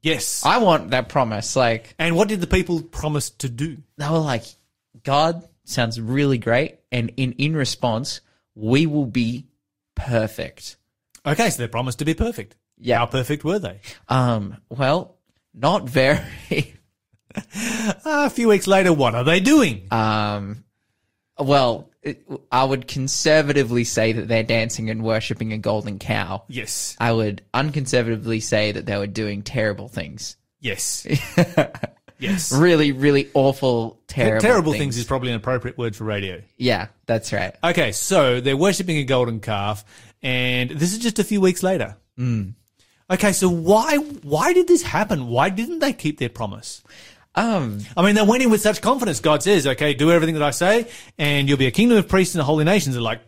Yes. 0.00 0.44
I 0.44 0.58
want 0.58 0.90
that 0.90 1.08
promise. 1.08 1.56
Like, 1.56 1.94
and 1.98 2.14
what 2.14 2.28
did 2.28 2.40
the 2.40 2.46
people 2.46 2.82
promise 2.82 3.30
to 3.30 3.48
do? 3.48 3.78
they 3.96 4.08
were 4.08 4.18
like, 4.18 4.44
God 5.02 5.48
sounds 5.64 6.00
really 6.00 6.38
great. 6.38 6.78
And 6.92 7.12
in, 7.16 7.32
in 7.32 7.56
response, 7.56 8.20
we 8.58 8.86
will 8.86 9.06
be 9.06 9.46
perfect. 9.94 10.76
Okay, 11.24 11.50
so 11.50 11.62
they 11.62 11.68
promised 11.68 12.00
to 12.00 12.04
be 12.04 12.14
perfect. 12.14 12.56
Yeah. 12.76 12.98
How 12.98 13.06
perfect 13.06 13.44
were 13.44 13.58
they? 13.58 13.80
Um, 14.08 14.56
well, 14.68 15.16
not 15.54 15.88
very. 15.88 16.24
A 18.04 18.30
few 18.30 18.48
weeks 18.48 18.66
later, 18.66 18.92
what 18.92 19.14
are 19.14 19.24
they 19.24 19.40
doing? 19.40 19.86
Um, 19.90 20.64
well, 21.38 21.90
it, 22.02 22.26
I 22.50 22.64
would 22.64 22.88
conservatively 22.88 23.84
say 23.84 24.12
that 24.12 24.28
they're 24.28 24.42
dancing 24.42 24.90
and 24.90 25.04
worshipping 25.04 25.52
a 25.52 25.58
golden 25.58 25.98
cow. 25.98 26.44
yes. 26.48 26.96
I 26.98 27.12
would 27.12 27.42
unconservatively 27.54 28.40
say 28.40 28.72
that 28.72 28.86
they 28.86 28.96
were 28.96 29.06
doing 29.06 29.42
terrible 29.42 29.88
things. 29.88 30.36
Yes. 30.60 31.06
yes. 32.18 32.52
Really, 32.52 32.92
really 32.92 33.28
awful, 33.34 34.00
terrible, 34.06 34.40
Terrible 34.40 34.72
things. 34.72 34.82
things 34.82 34.98
is 34.98 35.04
probably 35.04 35.30
an 35.30 35.36
appropriate 35.36 35.78
word 35.78 35.94
for 35.96 36.04
radio. 36.04 36.42
yeah, 36.56 36.88
that's 37.06 37.32
right. 37.32 37.54
Okay, 37.62 37.92
so 37.92 38.40
they're 38.40 38.56
worshipping 38.56 38.96
a 38.98 39.04
golden 39.04 39.40
calf, 39.40 39.84
and 40.22 40.70
this 40.70 40.92
is 40.92 40.98
just 40.98 41.18
a 41.18 41.24
few 41.24 41.40
weeks 41.40 41.62
later. 41.62 41.96
Mm. 42.18 42.54
Okay, 43.10 43.32
so 43.32 43.48
why 43.48 43.96
why 43.96 44.52
did 44.52 44.68
this 44.68 44.82
happen? 44.82 45.28
Why 45.28 45.48
didn't 45.50 45.78
they 45.78 45.92
keep 45.92 46.18
their 46.18 46.28
promise? 46.28 46.82
Um, 47.34 47.78
I 47.96 48.02
mean, 48.04 48.16
they 48.16 48.22
went 48.22 48.42
in 48.42 48.50
with 48.50 48.60
such 48.60 48.82
confidence. 48.82 49.20
God 49.20 49.42
says, 49.42 49.66
"Okay, 49.66 49.94
do 49.94 50.10
everything 50.10 50.34
that 50.34 50.42
I 50.42 50.50
say, 50.50 50.88
and 51.18 51.48
you'll 51.48 51.56
be 51.58 51.66
a 51.66 51.70
kingdom 51.70 51.96
of 51.98 52.08
priests 52.08 52.34
and 52.34 52.42
holy 52.42 52.64
nations." 52.64 52.94
They're 52.96 53.02
like, 53.02 53.20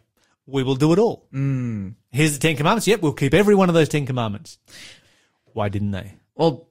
"We 0.47 0.63
will 0.65 0.75
do 0.75 0.93
it 0.93 0.99
all." 0.99 1.29
Mm. 1.33 1.95
Here's 2.11 2.33
the 2.33 2.41
Ten 2.41 2.57
Commandments. 2.57 2.89
Yep, 2.89 3.03
we'll 3.03 3.13
keep 3.13 3.33
every 3.33 3.55
one 3.55 3.69
of 3.69 3.75
those 3.75 3.89
Ten 3.89 4.05
Commandments. 4.07 4.59
Why 5.53 5.69
didn't 5.69 5.93
they? 5.93 6.15
well, 6.35 6.69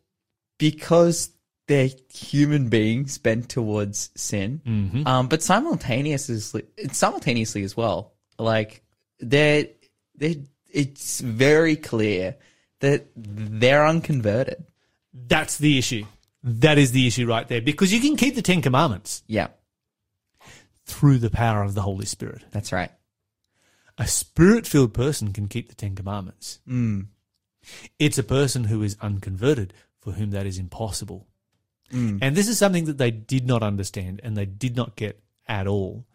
because 0.58 1.30
they're 1.70 1.90
human 2.14 2.68
beings 2.68 3.18
bent 3.20 3.48
towards 3.48 4.10
sin, 4.16 4.62
Mm-hmm. 4.68 5.08
um, 5.08 5.28
but 5.30 5.42
simultaneously, 5.42 6.64
simultaneously 6.92 7.64
as 7.64 7.78
well, 7.78 8.12
like 8.38 8.84
they're 9.20 9.68
they 10.16 10.42
it's 10.72 11.20
very 11.22 11.76
clear 11.78 12.36
that 12.82 13.06
they're 13.16 13.86
unconverted. 13.88 14.66
That's 15.14 15.58
the 15.58 15.78
issue. 15.78 16.06
That 16.44 16.78
is 16.78 16.92
the 16.92 17.06
issue 17.08 17.26
right 17.28 17.48
there. 17.48 17.62
Because 17.62 17.92
you 17.94 18.00
can 18.02 18.16
keep 18.16 18.36
the 18.36 18.42
Ten 18.42 18.62
Commandments 18.62 19.24
Yeah, 19.28 19.48
through 20.86 21.18
the 21.20 21.30
power 21.30 21.64
of 21.64 21.74
the 21.76 21.82
Holy 21.82 22.06
Spirit. 22.06 22.44
that's 22.52 22.72
right. 22.72 22.92
A 23.98 24.08
spirit 24.08 24.66
filled 24.66 24.94
person 24.94 25.34
can 25.34 25.48
keep 25.50 25.68
the 25.70 25.76
Ten 25.76 25.94
Commandments. 25.96 26.60
Mm. 26.68 27.08
It's 28.00 28.18
a 28.18 28.24
person 28.24 28.64
who 28.66 28.82
is 28.82 28.96
unconverted 29.02 29.74
for 30.00 30.14
whom 30.14 30.32
that 30.32 30.46
is 30.46 30.58
impossible. 30.58 31.28
Mm. 31.92 32.20
And 32.22 32.36
this 32.36 32.48
is 32.48 32.58
something 32.58 32.86
that 32.86 32.98
they 32.98 33.12
did 33.12 33.46
not 33.46 33.64
understand 33.64 34.22
and 34.24 34.38
they 34.38 34.46
did 34.46 34.76
not 34.76 34.96
get 34.96 35.22
at 35.48 35.68
all. 35.68 36.06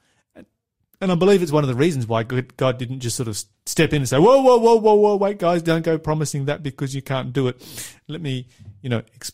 And 1.01 1.13
I 1.13 1.17
believe 1.17 1.43
it's 1.43 1.53
one 1.53 1.65
of 1.65 1.69
the 1.69 1.75
reasons 1.75 2.07
why 2.07 2.23
God 2.23 2.79
didn't 2.79 3.01
just 3.01 3.17
sort 3.17 3.29
of 3.29 3.43
step 3.67 3.93
in 3.93 4.03
and 4.03 4.09
say, 4.09 4.19
whoa, 4.19 4.41
whoa, 4.41 4.57
whoa, 4.57 4.77
whoa, 4.77 4.95
whoa, 4.95 5.17
wait, 5.17 5.39
guys, 5.39 5.63
don't 5.63 5.85
go 5.85 5.99
promising 5.99 6.47
that 6.47 6.63
because 6.63 6.95
you 6.95 7.03
can't 7.03 7.33
do 7.33 7.49
it. 7.49 7.61
Let 8.09 8.23
me, 8.23 8.47
you 8.81 8.89
know, 8.89 9.03
ex- 9.15 9.33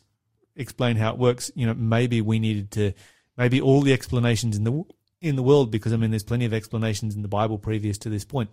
explain 0.56 0.96
how 0.96 1.12
it 1.12 1.18
works. 1.18 1.50
You 1.54 1.66
know, 1.66 1.74
maybe 1.74 2.22
we 2.22 2.38
needed 2.38 2.72
to, 2.72 2.92
maybe 3.36 3.60
all 3.60 3.82
the 3.82 3.92
explanations 3.92 4.56
in 4.56 4.64
the, 4.64 4.82
in 5.20 5.36
the 5.36 5.42
world, 5.42 5.70
because 5.70 5.92
I 5.92 5.96
mean, 5.96 6.10
there's 6.10 6.24
plenty 6.24 6.46
of 6.46 6.54
explanations 6.54 7.14
in 7.14 7.22
the 7.22 7.28
Bible 7.28 7.58
previous 7.58 7.98
to 7.98 8.08
this 8.08 8.24
point. 8.24 8.50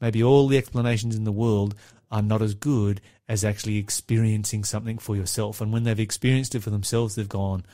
Maybe 0.00 0.22
all 0.22 0.48
the 0.48 0.58
explanations 0.58 1.14
in 1.14 1.24
the 1.24 1.32
world 1.32 1.74
are 2.10 2.22
not 2.22 2.42
as 2.42 2.54
good 2.54 3.00
as 3.28 3.44
actually 3.44 3.78
experiencing 3.78 4.64
something 4.64 4.98
for 4.98 5.16
yourself. 5.16 5.60
And 5.60 5.72
when 5.72 5.84
they've 5.84 5.98
experienced 5.98 6.54
it 6.54 6.62
for 6.62 6.70
themselves, 6.70 7.14
they've 7.14 7.28
gone, 7.28 7.64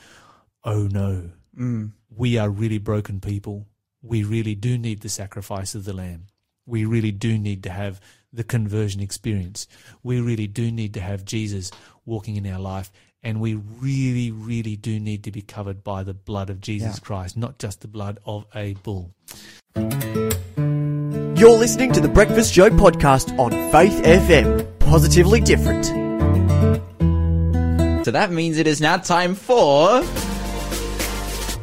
oh 0.63 0.87
no, 0.87 1.29
mm. 1.57 1.91
we 2.15 2.37
are 2.37 2.49
really 2.49 2.79
broken 2.79 3.19
people. 3.19 3.67
We 4.01 4.23
really 4.23 4.55
do 4.55 4.77
need 4.77 5.01
the 5.01 5.09
sacrifice 5.09 5.75
of 5.75 5.85
the 5.85 5.93
lamb. 5.93 6.25
We 6.65 6.85
really 6.85 7.11
do 7.11 7.37
need 7.37 7.63
to 7.63 7.69
have 7.69 7.99
the 8.31 8.43
conversion 8.43 9.01
experience. 9.01 9.67
We 10.01 10.19
really 10.19 10.47
do 10.47 10.71
need 10.71 10.93
to 10.95 11.01
have 11.01 11.25
Jesus 11.25 11.71
walking 12.05 12.35
in 12.35 12.47
our 12.47 12.59
life. 12.59 12.91
And 13.21 13.39
we 13.39 13.55
really, 13.55 14.31
really 14.31 14.75
do 14.75 14.99
need 14.99 15.23
to 15.23 15.31
be 15.31 15.41
covered 15.41 15.83
by 15.83 16.03
the 16.03 16.13
blood 16.13 16.49
of 16.49 16.59
Jesus 16.59 16.97
Yeah. 16.97 17.05
Christ, 17.05 17.37
not 17.37 17.57
just 17.59 17.81
the 17.81 17.87
blood 17.87 18.19
of 18.25 18.45
a 18.53 18.73
bull. 18.73 19.13
You're 21.35 21.57
listening 21.57 21.91
to 21.93 21.99
the 21.99 22.07
Breakfast 22.07 22.53
Show 22.53 22.69
podcast 22.69 23.37
on 23.39 23.49
Faith 23.71 24.03
FM. 24.03 24.79
Positively 24.79 25.41
different. 25.41 25.85
So 28.05 28.11
that 28.11 28.31
means 28.31 28.59
it 28.59 28.67
is 28.67 28.79
now 28.79 28.97
time 28.97 29.33
for. 29.33 30.03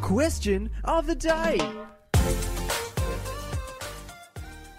Question 0.01 0.71
of 0.83 1.07
the 1.07 1.15
day. 1.15 1.61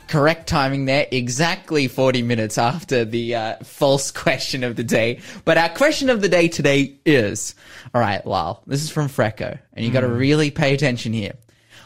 Correct 0.09 0.47
timing 0.47 0.83
there, 0.85 1.07
exactly 1.09 1.87
40 1.87 2.21
minutes 2.23 2.57
after 2.57 3.05
the 3.05 3.35
uh, 3.35 3.55
false 3.63 4.11
question 4.11 4.65
of 4.65 4.75
the 4.75 4.83
day. 4.83 5.21
But 5.45 5.57
our 5.57 5.69
question 5.69 6.09
of 6.09 6.19
the 6.21 6.27
day 6.27 6.49
today 6.49 6.97
is 7.05 7.55
all 7.93 8.01
right, 8.01 8.25
Lyle, 8.27 8.61
this 8.67 8.83
is 8.83 8.89
from 8.89 9.07
Freco, 9.07 9.57
and 9.73 9.85
you 9.85 9.91
got 9.91 10.01
to 10.01 10.09
really 10.09 10.51
pay 10.51 10.73
attention 10.73 11.13
here. 11.13 11.31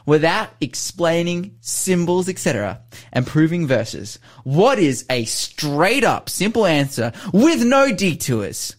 Without 0.06 0.50
explaining 0.62 1.58
symbols, 1.62 2.30
etc., 2.30 2.82
and 3.12 3.26
proving 3.26 3.66
verses, 3.68 4.20
what 4.44 4.78
is 4.78 5.06
a 5.10 5.26
straight 5.26 6.04
up 6.04 6.30
simple 6.30 6.66
answer 6.66 7.12
with 7.34 7.64
no 7.64 7.92
detours? 7.92 8.76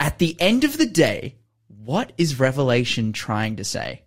At 0.00 0.18
the 0.18 0.36
end 0.40 0.64
of 0.64 0.76
the 0.76 0.86
day, 0.86 1.36
what 1.68 2.12
is 2.18 2.40
Revelation 2.40 3.12
trying 3.12 3.56
to 3.56 3.64
say? 3.64 4.02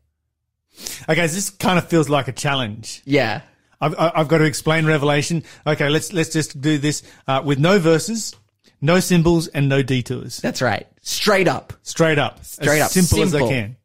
Okay, 1.09 1.27
so 1.27 1.33
this 1.35 1.49
kind 1.49 1.77
of 1.79 1.87
feels 1.87 2.09
like 2.09 2.27
a 2.27 2.31
challenge. 2.33 3.01
Yeah. 3.05 3.41
I've, 3.79 3.97
I- 3.97 4.11
I've 4.15 4.27
got 4.27 4.39
to 4.39 4.43
explain 4.43 4.85
Revelation. 4.85 5.43
Okay, 5.65 5.87
let's 5.89 6.11
let's 6.11 6.31
just 6.33 6.59
do 6.59 6.77
this 6.77 7.01
uh, 7.27 7.41
with 7.45 7.59
no 7.59 7.79
verses, 7.79 8.35
no 8.81 8.99
symbols, 8.99 9.47
and 9.47 9.69
no 9.69 9.81
detours. 9.81 10.37
That's 10.37 10.61
right. 10.61 10.85
Straight 11.01 11.47
up. 11.47 11.73
Straight 11.83 12.19
up, 12.19 12.43
Straight 12.43 12.79
as 12.79 12.85
up. 12.85 12.91
simple, 12.91 13.23
as 13.23 13.33
I 13.33 13.47
can. 13.47 13.77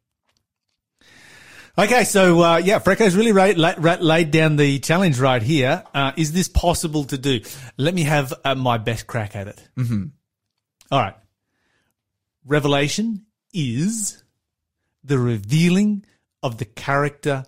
Okay, 1.78 2.04
so 2.04 2.42
uh, 2.42 2.56
yeah, 2.58 2.80
Freco's 2.80 3.16
really 3.16 3.32
ra- 3.32 3.54
la- 3.56 3.74
ra- 3.78 3.96
laid 3.98 4.30
down 4.30 4.56
the 4.56 4.78
challenge 4.78 5.18
right 5.18 5.42
here. 5.42 5.82
Uh, 5.94 6.12
is 6.18 6.32
this 6.32 6.46
possible 6.48 7.04
to 7.04 7.16
do? 7.16 7.40
Let 7.78 7.94
me 7.94 8.02
have 8.02 8.34
uh, 8.44 8.54
my 8.54 8.76
best 8.76 9.06
crack 9.06 9.34
at 9.34 9.48
it. 9.48 9.68
Mm-hmm. 9.78 10.04
All 10.90 11.00
right. 11.00 11.14
Revelation 12.44 13.24
is 13.54 14.22
the 15.02 15.18
revealing 15.18 16.04
of 16.42 16.58
the 16.58 16.66
character 16.66 17.44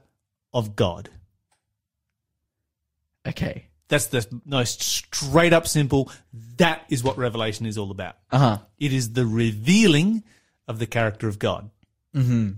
of 0.55 0.75
God. 0.75 1.11
Okay. 3.29 3.67
That's 3.89 4.07
the 4.07 4.27
most 4.47 4.83
straight 4.83 5.53
up 5.53 5.67
simple. 5.69 6.11
That 6.57 6.83
is 6.89 7.05
what 7.05 7.19
Revelation 7.19 7.67
is 7.67 7.77
all 7.77 7.91
about. 7.91 8.17
Uh 8.33 8.39
huh. 8.39 8.59
It 8.79 8.95
is 8.95 9.13
the 9.13 9.27
revealing 9.27 10.25
of 10.67 10.79
the 10.79 10.87
character 10.87 11.29
of 11.29 11.39
God. 11.39 11.71
Mm-hmm. 12.17 12.53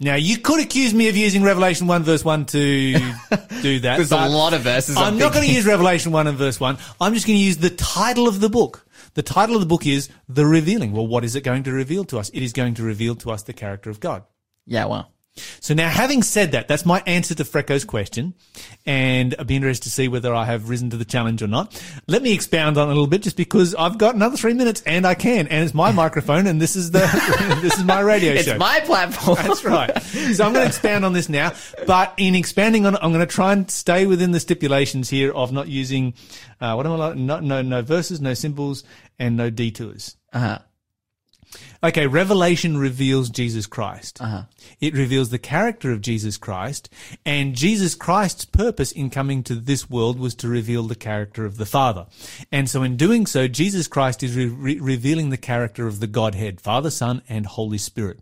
Now, 0.00 0.14
you 0.14 0.38
could 0.38 0.60
accuse 0.60 0.94
me 0.94 1.08
of 1.08 1.16
using 1.16 1.42
Revelation 1.42 1.88
1 1.88 2.04
verse 2.04 2.24
1 2.24 2.46
to 2.46 2.92
do 3.62 3.80
that. 3.80 3.96
There's 3.96 4.12
a 4.12 4.28
lot 4.28 4.54
of 4.54 4.62
verses. 4.62 4.96
I'm, 4.96 5.14
I'm 5.14 5.18
not 5.18 5.32
going 5.32 5.44
to 5.44 5.52
use 5.52 5.66
Revelation 5.66 6.12
1 6.12 6.26
and 6.28 6.38
verse 6.38 6.60
1. 6.60 6.78
I'm 7.00 7.14
just 7.14 7.26
going 7.26 7.36
to 7.36 7.42
use 7.42 7.56
the 7.56 7.70
title 7.70 8.28
of 8.28 8.38
the 8.38 8.48
book. 8.48 8.86
The 9.14 9.24
title 9.24 9.56
of 9.56 9.60
the 9.60 9.66
book 9.66 9.86
is 9.86 10.08
The 10.28 10.46
Revealing. 10.46 10.92
Well, 10.92 11.08
what 11.08 11.24
is 11.24 11.34
it 11.34 11.40
going 11.40 11.64
to 11.64 11.72
reveal 11.72 12.04
to 12.06 12.18
us? 12.18 12.28
It 12.28 12.44
is 12.44 12.52
going 12.52 12.74
to 12.74 12.84
reveal 12.84 13.16
to 13.16 13.32
us 13.32 13.42
the 13.42 13.52
character 13.52 13.90
of 13.90 13.98
God. 13.98 14.22
Yeah, 14.66 14.84
well. 14.84 15.10
So 15.60 15.74
now, 15.74 15.88
having 15.88 16.22
said 16.22 16.52
that, 16.52 16.68
that's 16.68 16.84
my 16.86 17.02
answer 17.06 17.34
to 17.34 17.44
Freco's 17.44 17.84
question, 17.84 18.34
and 18.86 19.34
I'd 19.38 19.46
be 19.46 19.56
interested 19.56 19.84
to 19.84 19.90
see 19.90 20.08
whether 20.08 20.34
I 20.34 20.44
have 20.44 20.68
risen 20.68 20.90
to 20.90 20.96
the 20.96 21.04
challenge 21.04 21.42
or 21.42 21.46
not. 21.46 21.80
Let 22.06 22.22
me 22.22 22.32
expound 22.32 22.78
on 22.78 22.88
it 22.88 22.92
a 22.92 22.94
little 22.94 23.06
bit, 23.06 23.22
just 23.22 23.36
because 23.36 23.74
I've 23.74 23.98
got 23.98 24.14
another 24.14 24.36
three 24.36 24.54
minutes, 24.54 24.82
and 24.86 25.06
I 25.06 25.14
can, 25.14 25.48
and 25.48 25.64
it's 25.64 25.74
my 25.74 25.92
microphone, 25.92 26.46
and 26.46 26.60
this 26.60 26.76
is 26.76 26.90
the 26.90 27.00
this 27.62 27.78
is 27.78 27.84
my 27.84 28.00
radio 28.00 28.32
It's 28.32 28.44
show. 28.44 28.58
my 28.58 28.80
platform. 28.80 29.36
That's 29.36 29.64
right. 29.64 29.96
So 30.02 30.44
I'm 30.44 30.52
going 30.52 30.64
to 30.64 30.68
expand 30.68 31.04
on 31.04 31.12
this 31.12 31.28
now, 31.28 31.52
but 31.86 32.14
in 32.16 32.34
expanding 32.34 32.86
on 32.86 32.94
it, 32.94 33.00
I'm 33.02 33.12
going 33.12 33.26
to 33.26 33.32
try 33.32 33.52
and 33.52 33.70
stay 33.70 34.06
within 34.06 34.32
the 34.32 34.40
stipulations 34.40 35.08
here 35.10 35.32
of 35.32 35.52
not 35.52 35.68
using 35.68 36.14
uh, 36.60 36.74
what 36.74 36.86
am 36.86 36.92
I 36.92 36.96
like? 36.96 37.16
No, 37.16 37.40
no, 37.40 37.62
no 37.62 37.82
verses, 37.82 38.20
no 38.20 38.34
symbols, 38.34 38.84
and 39.18 39.36
no 39.36 39.50
detours. 39.50 40.16
Uh-huh. 40.32 40.58
Okay, 41.82 42.06
Revelation 42.06 42.76
reveals 42.76 43.30
Jesus 43.30 43.66
Christ. 43.66 44.20
Uh-huh. 44.20 44.42
It 44.80 44.94
reveals 44.94 45.30
the 45.30 45.38
character 45.38 45.92
of 45.92 46.00
Jesus 46.00 46.36
Christ, 46.36 46.88
and 47.24 47.54
Jesus 47.54 47.94
Christ's 47.94 48.44
purpose 48.44 48.90
in 48.90 49.10
coming 49.10 49.42
to 49.44 49.54
this 49.54 49.88
world 49.88 50.18
was 50.18 50.34
to 50.36 50.48
reveal 50.48 50.82
the 50.84 50.94
character 50.94 51.44
of 51.44 51.56
the 51.56 51.66
Father. 51.66 52.06
And 52.50 52.68
so 52.68 52.82
in 52.82 52.96
doing 52.96 53.26
so, 53.26 53.46
Jesus 53.46 53.86
Christ 53.86 54.22
is 54.22 54.36
re- 54.36 54.46
re- 54.46 54.80
revealing 54.80 55.30
the 55.30 55.36
character 55.36 55.86
of 55.86 56.00
the 56.00 56.06
Godhead, 56.06 56.60
Father, 56.60 56.90
Son, 56.90 57.22
and 57.28 57.46
Holy 57.46 57.78
Spirit. 57.78 58.20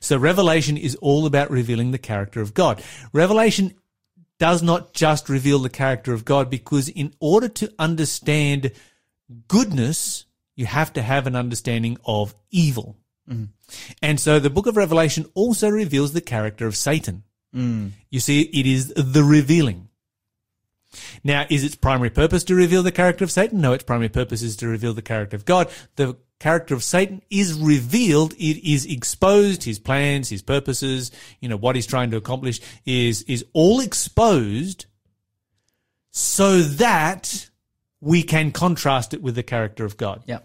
So 0.00 0.16
Revelation 0.16 0.76
is 0.76 0.94
all 0.96 1.26
about 1.26 1.50
revealing 1.50 1.90
the 1.90 1.98
character 1.98 2.40
of 2.40 2.54
God. 2.54 2.82
Revelation 3.12 3.74
does 4.38 4.62
not 4.62 4.92
just 4.92 5.28
reveal 5.28 5.58
the 5.58 5.70
character 5.70 6.12
of 6.12 6.24
God 6.24 6.50
because 6.50 6.88
in 6.88 7.14
order 7.20 7.48
to 7.48 7.72
understand 7.78 8.70
goodness, 9.48 10.25
you 10.56 10.66
have 10.66 10.92
to 10.94 11.02
have 11.02 11.26
an 11.26 11.36
understanding 11.36 11.98
of 12.04 12.34
evil. 12.50 12.96
Mm. 13.30 13.48
And 14.02 14.18
so 14.18 14.38
the 14.38 14.50
book 14.50 14.66
of 14.66 14.76
Revelation 14.76 15.26
also 15.34 15.68
reveals 15.68 16.12
the 16.12 16.20
character 16.20 16.66
of 16.66 16.76
Satan. 16.76 17.22
Mm. 17.54 17.92
You 18.10 18.20
see, 18.20 18.42
it 18.42 18.66
is 18.66 18.92
the 18.94 19.22
revealing. 19.22 19.88
Now, 21.22 21.46
is 21.50 21.62
its 21.62 21.74
primary 21.74 22.10
purpose 22.10 22.44
to 22.44 22.54
reveal 22.54 22.82
the 22.82 22.92
character 22.92 23.24
of 23.24 23.30
Satan? 23.30 23.60
No, 23.60 23.72
its 23.72 23.84
primary 23.84 24.08
purpose 24.08 24.42
is 24.42 24.56
to 24.56 24.68
reveal 24.68 24.94
the 24.94 25.02
character 25.02 25.36
of 25.36 25.44
God. 25.44 25.68
The 25.96 26.16
character 26.38 26.74
of 26.74 26.84
Satan 26.84 27.22
is 27.30 27.54
revealed. 27.54 28.32
It 28.34 28.64
is 28.64 28.86
exposed. 28.86 29.64
His 29.64 29.78
plans, 29.78 30.28
his 30.30 30.42
purposes, 30.42 31.10
you 31.40 31.48
know, 31.48 31.56
what 31.56 31.76
he's 31.76 31.86
trying 31.86 32.10
to 32.12 32.16
accomplish 32.16 32.60
is, 32.84 33.22
is 33.22 33.44
all 33.52 33.80
exposed 33.80 34.86
so 36.10 36.62
that 36.62 37.50
we 38.12 38.22
can 38.22 38.52
contrast 38.52 39.14
it 39.14 39.20
with 39.22 39.34
the 39.34 39.42
character 39.42 39.84
of 39.84 39.96
God 39.96 40.22
Yeah. 40.26 40.40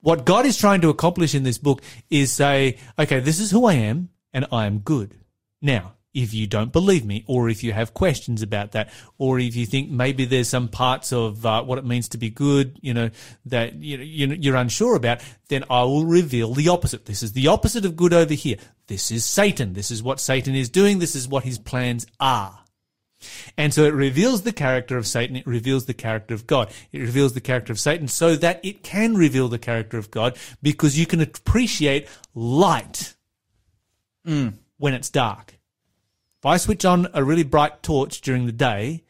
what 0.00 0.24
God 0.24 0.46
is 0.46 0.56
trying 0.56 0.80
to 0.82 0.88
accomplish 0.88 1.34
in 1.34 1.42
this 1.42 1.58
book 1.58 1.82
is 2.10 2.32
say, 2.32 2.78
okay, 2.98 3.20
this 3.20 3.40
is 3.40 3.50
who 3.50 3.66
I 3.66 3.74
am 3.74 4.10
and 4.32 4.46
I 4.52 4.66
am 4.66 4.78
good. 4.78 5.14
Now, 5.60 5.94
if 6.14 6.32
you 6.32 6.46
don't 6.46 6.72
believe 6.72 7.04
me, 7.04 7.24
or 7.26 7.48
if 7.48 7.62
you 7.62 7.72
have 7.72 7.92
questions 7.94 8.42
about 8.42 8.72
that, 8.72 8.90
or 9.18 9.38
if 9.38 9.54
you 9.54 9.66
think 9.66 9.90
maybe 9.90 10.24
there's 10.24 10.48
some 10.48 10.68
parts 10.68 11.12
of 11.12 11.44
uh, 11.44 11.62
what 11.62 11.78
it 11.78 11.84
means 11.84 12.08
to 12.10 12.18
be 12.18 12.30
good, 12.30 12.78
you 12.80 12.94
know, 12.94 13.10
that 13.46 13.74
you 13.74 14.26
know, 14.26 14.34
you're 14.34 14.56
unsure 14.56 14.96
about, 14.96 15.20
then 15.48 15.64
I 15.68 15.82
will 15.82 16.06
reveal 16.06 16.54
the 16.54 16.68
opposite. 16.68 17.04
This 17.04 17.22
is 17.22 17.32
the 17.32 17.48
opposite 17.48 17.84
of 17.84 17.94
good 17.94 18.14
over 18.14 18.34
here. 18.34 18.56
This 18.86 19.10
is 19.10 19.24
Satan. 19.24 19.74
This 19.74 19.90
is 19.90 20.02
what 20.02 20.18
Satan 20.18 20.54
is 20.54 20.70
doing. 20.70 20.98
This 20.98 21.14
is 21.14 21.28
what 21.28 21.44
his 21.44 21.58
plans 21.58 22.06
are. 22.18 22.58
And 23.56 23.74
so 23.74 23.84
it 23.84 23.94
reveals 23.94 24.42
the 24.42 24.52
character 24.52 24.96
of 24.96 25.06
Satan. 25.06 25.36
It 25.36 25.46
reveals 25.46 25.86
the 25.86 25.94
character 25.94 26.34
of 26.34 26.46
God. 26.46 26.70
It 26.92 27.00
reveals 27.00 27.32
the 27.32 27.40
character 27.40 27.72
of 27.72 27.80
Satan 27.80 28.08
so 28.08 28.36
that 28.36 28.64
it 28.64 28.82
can 28.82 29.16
reveal 29.16 29.48
the 29.48 29.58
character 29.58 29.98
of 29.98 30.10
God 30.10 30.36
because 30.62 30.98
you 30.98 31.06
can 31.06 31.20
appreciate 31.20 32.08
light 32.34 33.14
mm. 34.26 34.54
when 34.76 34.94
it's 34.94 35.10
dark. 35.10 35.58
If 36.38 36.46
I 36.46 36.56
switch 36.56 36.84
on 36.84 37.08
a 37.12 37.24
really 37.24 37.42
bright 37.42 37.82
torch 37.82 38.20
during 38.20 38.46
the 38.46 38.52
day, 38.52 39.02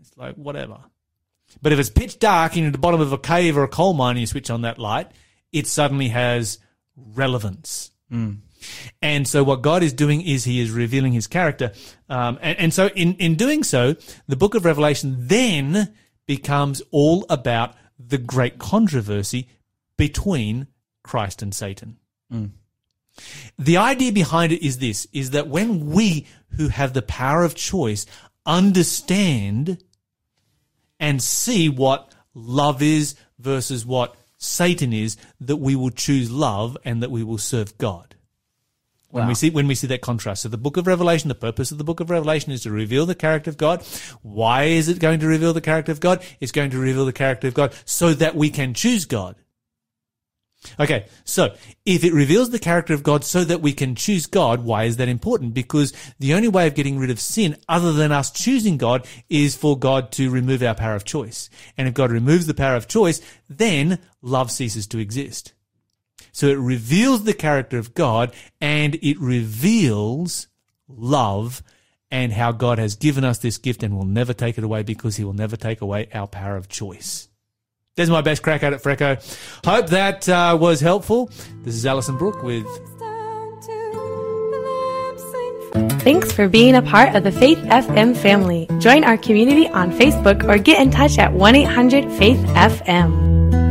it's 0.00 0.16
like 0.16 0.34
whatever. 0.34 0.78
But 1.62 1.72
if 1.72 1.78
it's 1.78 1.90
pitch 1.90 2.18
dark 2.18 2.52
and 2.52 2.62
you're 2.62 2.66
at 2.68 2.72
the 2.72 2.78
bottom 2.78 3.00
of 3.00 3.12
a 3.12 3.18
cave 3.18 3.56
or 3.56 3.62
a 3.62 3.68
coal 3.68 3.94
mine 3.94 4.12
and 4.12 4.20
you 4.20 4.26
switch 4.26 4.50
on 4.50 4.62
that 4.62 4.78
light, 4.78 5.10
it 5.52 5.68
suddenly 5.68 6.08
has 6.08 6.58
relevance. 6.96 7.92
Mm. 8.12 8.38
And 9.02 9.26
so 9.26 9.44
what 9.44 9.62
God 9.62 9.82
is 9.82 9.92
doing 9.92 10.22
is 10.22 10.44
he 10.44 10.60
is 10.60 10.70
revealing 10.70 11.12
his 11.12 11.26
character. 11.26 11.72
Um, 12.08 12.38
and, 12.40 12.58
and 12.58 12.74
so 12.74 12.88
in, 12.88 13.14
in 13.14 13.34
doing 13.34 13.62
so, 13.64 13.96
the 14.26 14.36
book 14.36 14.54
of 14.54 14.64
Revelation 14.64 15.16
then 15.18 15.94
becomes 16.26 16.82
all 16.90 17.26
about 17.28 17.74
the 17.98 18.18
great 18.18 18.58
controversy 18.58 19.48
between 19.96 20.66
Christ 21.02 21.42
and 21.42 21.54
Satan. 21.54 21.98
The 23.58 23.76
idea 23.76 24.12
behind 24.12 24.52
it 24.52 24.64
is 24.64 24.78
this, 24.78 25.06
is 25.12 25.30
that 25.30 25.48
when 25.48 25.90
we 25.90 26.26
who 26.56 26.68
have 26.68 26.92
the 26.92 27.02
power 27.02 27.44
of 27.44 27.54
choice 27.54 28.06
understand 28.44 29.82
and 30.98 31.22
see 31.22 31.68
what 31.68 32.12
love 32.34 32.82
is 32.82 33.14
versus 33.38 33.86
what 33.86 34.16
Satan 34.38 34.92
is, 34.92 35.16
that 35.40 35.56
we 35.56 35.76
will 35.76 35.90
choose 35.90 36.30
love 36.30 36.76
and 36.84 37.02
that 37.02 37.10
we 37.10 37.22
will 37.22 37.38
serve 37.38 37.78
God. 37.78 38.14
When 39.20 39.28
we 39.28 39.34
see 39.34 39.50
when 39.50 39.68
we 39.68 39.76
see 39.76 39.86
that 39.86 40.00
contrast. 40.00 40.42
So 40.42 40.48
the 40.48 40.58
book 40.58 40.76
of 40.76 40.88
Revelation, 40.88 41.28
the 41.28 41.36
purpose 41.36 41.70
of 41.70 41.78
the 41.78 41.84
book 41.84 42.00
of 42.00 42.10
Revelation 42.10 42.50
is 42.50 42.62
to 42.64 42.70
reveal 42.70 43.06
the 43.06 43.14
character 43.14 43.48
of 43.48 43.56
God. 43.56 43.82
Why 44.22 44.64
is 44.64 44.88
it 44.88 44.98
going 44.98 45.20
to 45.20 45.28
reveal 45.28 45.52
the 45.52 45.60
character 45.60 45.92
of 45.92 46.00
God? 46.00 46.24
It's 46.40 46.50
going 46.50 46.70
to 46.70 46.78
reveal 46.78 47.06
the 47.06 47.12
character 47.12 47.46
of 47.46 47.54
God 47.54 47.72
so 47.84 48.12
that 48.14 48.34
we 48.34 48.50
can 48.50 48.74
choose 48.74 49.04
God. 49.04 49.36
Okay, 50.80 51.06
so 51.24 51.54
if 51.84 52.04
it 52.04 52.12
reveals 52.12 52.50
the 52.50 52.58
character 52.58 52.94
of 52.94 53.02
God 53.02 53.24
so 53.24 53.44
that 53.44 53.60
we 53.60 53.72
can 53.72 53.94
choose 53.94 54.26
God, 54.26 54.64
why 54.64 54.84
is 54.84 54.96
that 54.96 55.08
important? 55.08 55.54
Because 55.54 55.92
the 56.18 56.34
only 56.34 56.48
way 56.48 56.66
of 56.66 56.74
getting 56.74 56.98
rid 56.98 57.10
of 57.10 57.20
sin 57.20 57.56
other 57.68 57.92
than 57.92 58.12
us 58.12 58.30
choosing 58.30 58.78
God 58.78 59.06
is 59.28 59.54
for 59.54 59.78
God 59.78 60.10
to 60.12 60.30
remove 60.30 60.62
our 60.62 60.74
power 60.74 60.94
of 60.94 61.04
choice. 61.04 61.50
And 61.76 61.86
if 61.86 61.94
God 61.94 62.10
removes 62.10 62.46
the 62.46 62.54
power 62.54 62.76
of 62.76 62.88
choice, 62.88 63.20
then 63.48 64.00
love 64.22 64.50
ceases 64.50 64.86
to 64.88 64.98
exist. 64.98 65.53
So 66.34 66.48
it 66.48 66.58
reveals 66.58 67.22
the 67.22 67.32
character 67.32 67.78
of 67.78 67.94
God 67.94 68.34
and 68.60 68.96
it 68.96 69.20
reveals 69.20 70.48
love 70.88 71.62
and 72.10 72.32
how 72.32 72.50
God 72.50 72.78
has 72.78 72.96
given 72.96 73.24
us 73.24 73.38
this 73.38 73.56
gift 73.56 73.84
and 73.84 73.96
will 73.96 74.04
never 74.04 74.34
take 74.34 74.58
it 74.58 74.64
away 74.64 74.82
because 74.82 75.14
he 75.14 75.22
will 75.22 75.32
never 75.32 75.56
take 75.56 75.80
away 75.80 76.08
our 76.12 76.26
power 76.26 76.56
of 76.56 76.68
choice. 76.68 77.28
There's 77.94 78.10
my 78.10 78.20
best 78.20 78.42
crack 78.42 78.64
at 78.64 78.72
it, 78.72 78.82
Freco. 78.82 79.16
Hope 79.64 79.86
that 79.90 80.28
uh, 80.28 80.58
was 80.60 80.80
helpful. 80.80 81.30
This 81.62 81.76
is 81.76 81.86
Alison 81.86 82.18
Brooke 82.18 82.42
with 82.42 82.66
Thanks 86.02 86.32
for 86.32 86.48
being 86.48 86.74
a 86.74 86.82
part 86.82 87.14
of 87.14 87.22
the 87.22 87.32
Faith 87.32 87.58
FM 87.58 88.16
family. 88.16 88.68
Join 88.80 89.04
our 89.04 89.16
community 89.16 89.68
on 89.68 89.92
Facebook 89.92 90.46
or 90.48 90.58
get 90.58 90.82
in 90.82 90.90
touch 90.90 91.16
at 91.16 91.32
1 91.32 91.54
800 91.54 92.10
Faith 92.18 92.40
FM. 92.40 93.63